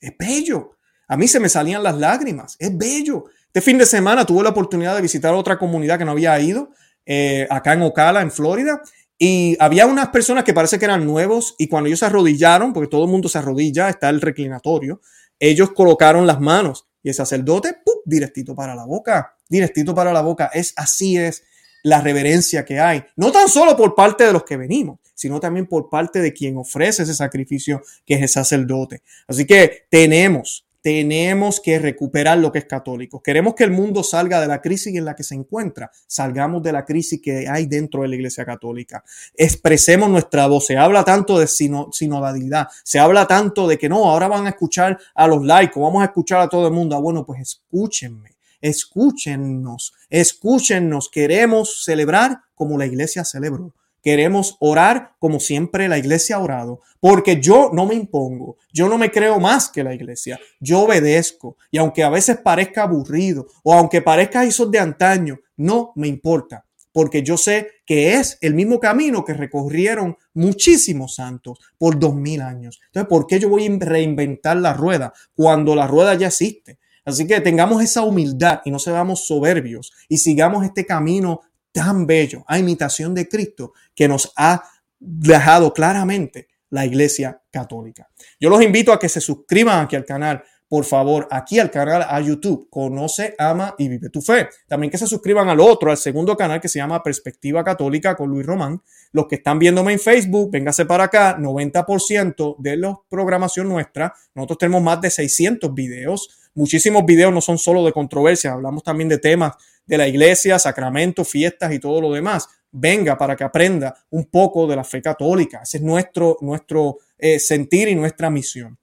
[0.00, 0.76] Es bello.
[1.08, 2.56] A mí se me salían las lágrimas.
[2.58, 3.24] Es bello.
[3.46, 6.70] Este fin de semana tuve la oportunidad de visitar otra comunidad que no había ido,
[7.04, 8.80] eh, acá en Ocala, en Florida,
[9.18, 12.88] y había unas personas que parece que eran nuevos y cuando ellos se arrodillaron, porque
[12.88, 15.00] todo el mundo se arrodilla, está el reclinatorio,
[15.38, 17.96] ellos colocaron las manos y el sacerdote, ¡pum!
[18.04, 20.50] directito para la boca, directito para la boca.
[20.52, 21.44] Es así es
[21.82, 25.66] la reverencia que hay, no tan solo por parte de los que venimos, sino también
[25.66, 29.02] por parte de quien ofrece ese sacrificio que es el sacerdote.
[29.26, 33.22] Así que tenemos tenemos que recuperar lo que es católico.
[33.22, 35.90] Queremos que el mundo salga de la crisis en la que se encuentra.
[36.08, 39.04] Salgamos de la crisis que hay dentro de la Iglesia Católica.
[39.36, 40.66] Expresemos nuestra voz.
[40.66, 42.66] Se habla tanto de sinodalidad.
[42.82, 46.06] Se habla tanto de que no, ahora van a escuchar a los laicos, vamos a
[46.06, 46.96] escuchar a todo el mundo.
[46.96, 51.08] Ah, bueno, pues escúchenme, escúchennos, escúchennos.
[51.08, 53.72] Queremos celebrar como la Iglesia celebró.
[54.02, 58.98] Queremos orar como siempre la iglesia ha orado, porque yo no me impongo, yo no
[58.98, 61.56] me creo más que la iglesia, yo obedezco.
[61.70, 66.66] Y aunque a veces parezca aburrido o aunque parezca eso de antaño, no me importa,
[66.92, 72.42] porque yo sé que es el mismo camino que recorrieron muchísimos santos por dos mil
[72.42, 72.80] años.
[72.86, 76.78] Entonces, ¿por qué yo voy a reinventar la rueda cuando la rueda ya existe?
[77.04, 81.40] Así que tengamos esa humildad y no seamos soberbios y sigamos este camino
[81.72, 84.62] tan bello, a imitación de Cristo, que nos ha
[84.98, 88.08] dejado claramente la Iglesia Católica.
[88.38, 92.06] Yo los invito a que se suscriban aquí al canal, por favor, aquí al canal
[92.08, 94.48] a YouTube, Conoce, Ama y Vive tu Fe.
[94.66, 98.30] También que se suscriban al otro, al segundo canal que se llama Perspectiva Católica con
[98.30, 98.80] Luis Román.
[99.12, 104.14] Los que están viéndome en Facebook, véngase para acá, 90% de la programación nuestra.
[104.34, 106.48] Nosotros tenemos más de 600 videos.
[106.54, 109.52] Muchísimos videos no son solo de controversia, hablamos también de temas
[109.86, 112.48] de la iglesia, sacramentos, fiestas y todo lo demás.
[112.70, 115.60] Venga para que aprenda un poco de la fe católica.
[115.62, 118.78] Ese es nuestro, nuestro eh, sentir y nuestra misión.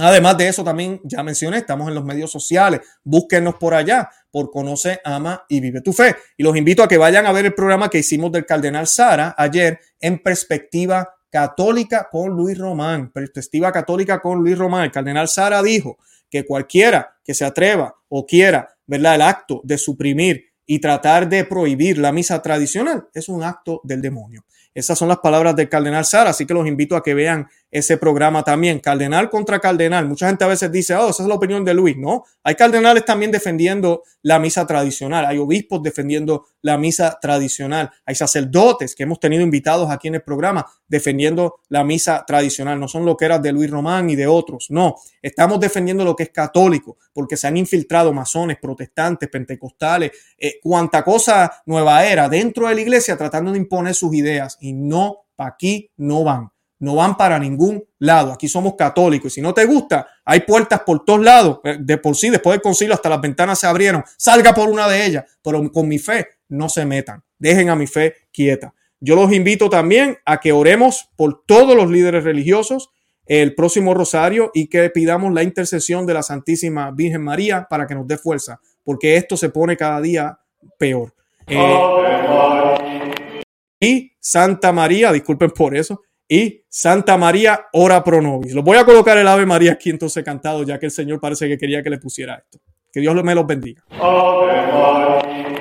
[0.00, 2.82] Además de eso, también ya mencioné, estamos en los medios sociales.
[3.02, 6.14] Búsquenos por allá, por Conoce, Ama y Vive tu Fe.
[6.36, 9.34] Y los invito a que vayan a ver el programa que hicimos del Cardenal Sara
[9.36, 13.10] ayer en perspectiva católica con Luis Román.
[13.10, 14.84] Perspectiva católica con Luis Román.
[14.84, 15.98] El Cardenal Sara dijo
[16.30, 19.14] que cualquiera que se atreva o quiera ¿verdad?
[19.14, 24.02] El acto de suprimir y tratar de prohibir la misa tradicional es un acto del
[24.02, 24.44] demonio.
[24.74, 27.98] Esas son las palabras del cardenal Sara, así que los invito a que vean ese
[27.98, 30.06] programa también, cardenal contra cardenal.
[30.06, 32.24] Mucha gente a veces dice, oh, esa es la opinión de Luis, ¿no?
[32.42, 38.94] Hay cardenales también defendiendo la misa tradicional, hay obispos defendiendo la misa tradicional, hay sacerdotes
[38.94, 43.16] que hemos tenido invitados aquí en el programa defendiendo la misa tradicional, no son lo
[43.16, 46.96] que eran de Luis Román y de otros, no, estamos defendiendo lo que es católico,
[47.12, 52.80] porque se han infiltrado masones, protestantes, pentecostales, eh, cuanta cosa nueva era dentro de la
[52.80, 56.50] iglesia tratando de imponer sus ideas y no, para aquí no van
[56.80, 58.32] no van para ningún lado.
[58.32, 61.60] Aquí somos católicos y si no te gusta, hay puertas por todos lados.
[61.64, 64.04] Eh, de por sí, después del concilio, hasta las ventanas se abrieron.
[64.16, 67.22] Salga por una de ellas, pero con mi fe no se metan.
[67.38, 68.74] Dejen a mi fe quieta.
[69.00, 72.90] Yo los invito también a que oremos por todos los líderes religiosos
[73.26, 77.94] el próximo rosario y que pidamos la intercesión de la Santísima Virgen María para que
[77.94, 80.38] nos dé fuerza, porque esto se pone cada día
[80.78, 81.12] peor.
[81.46, 81.56] Eh,
[83.80, 88.52] y Santa María, disculpen por eso, y Santa María, ora pro nobis.
[88.54, 91.48] Lo voy a colocar el Ave María aquí entonces cantado, ya que el Señor parece
[91.48, 92.58] que quería que le pusiera esto.
[92.92, 93.82] Que Dios me los bendiga.
[93.90, 95.58] Ave María,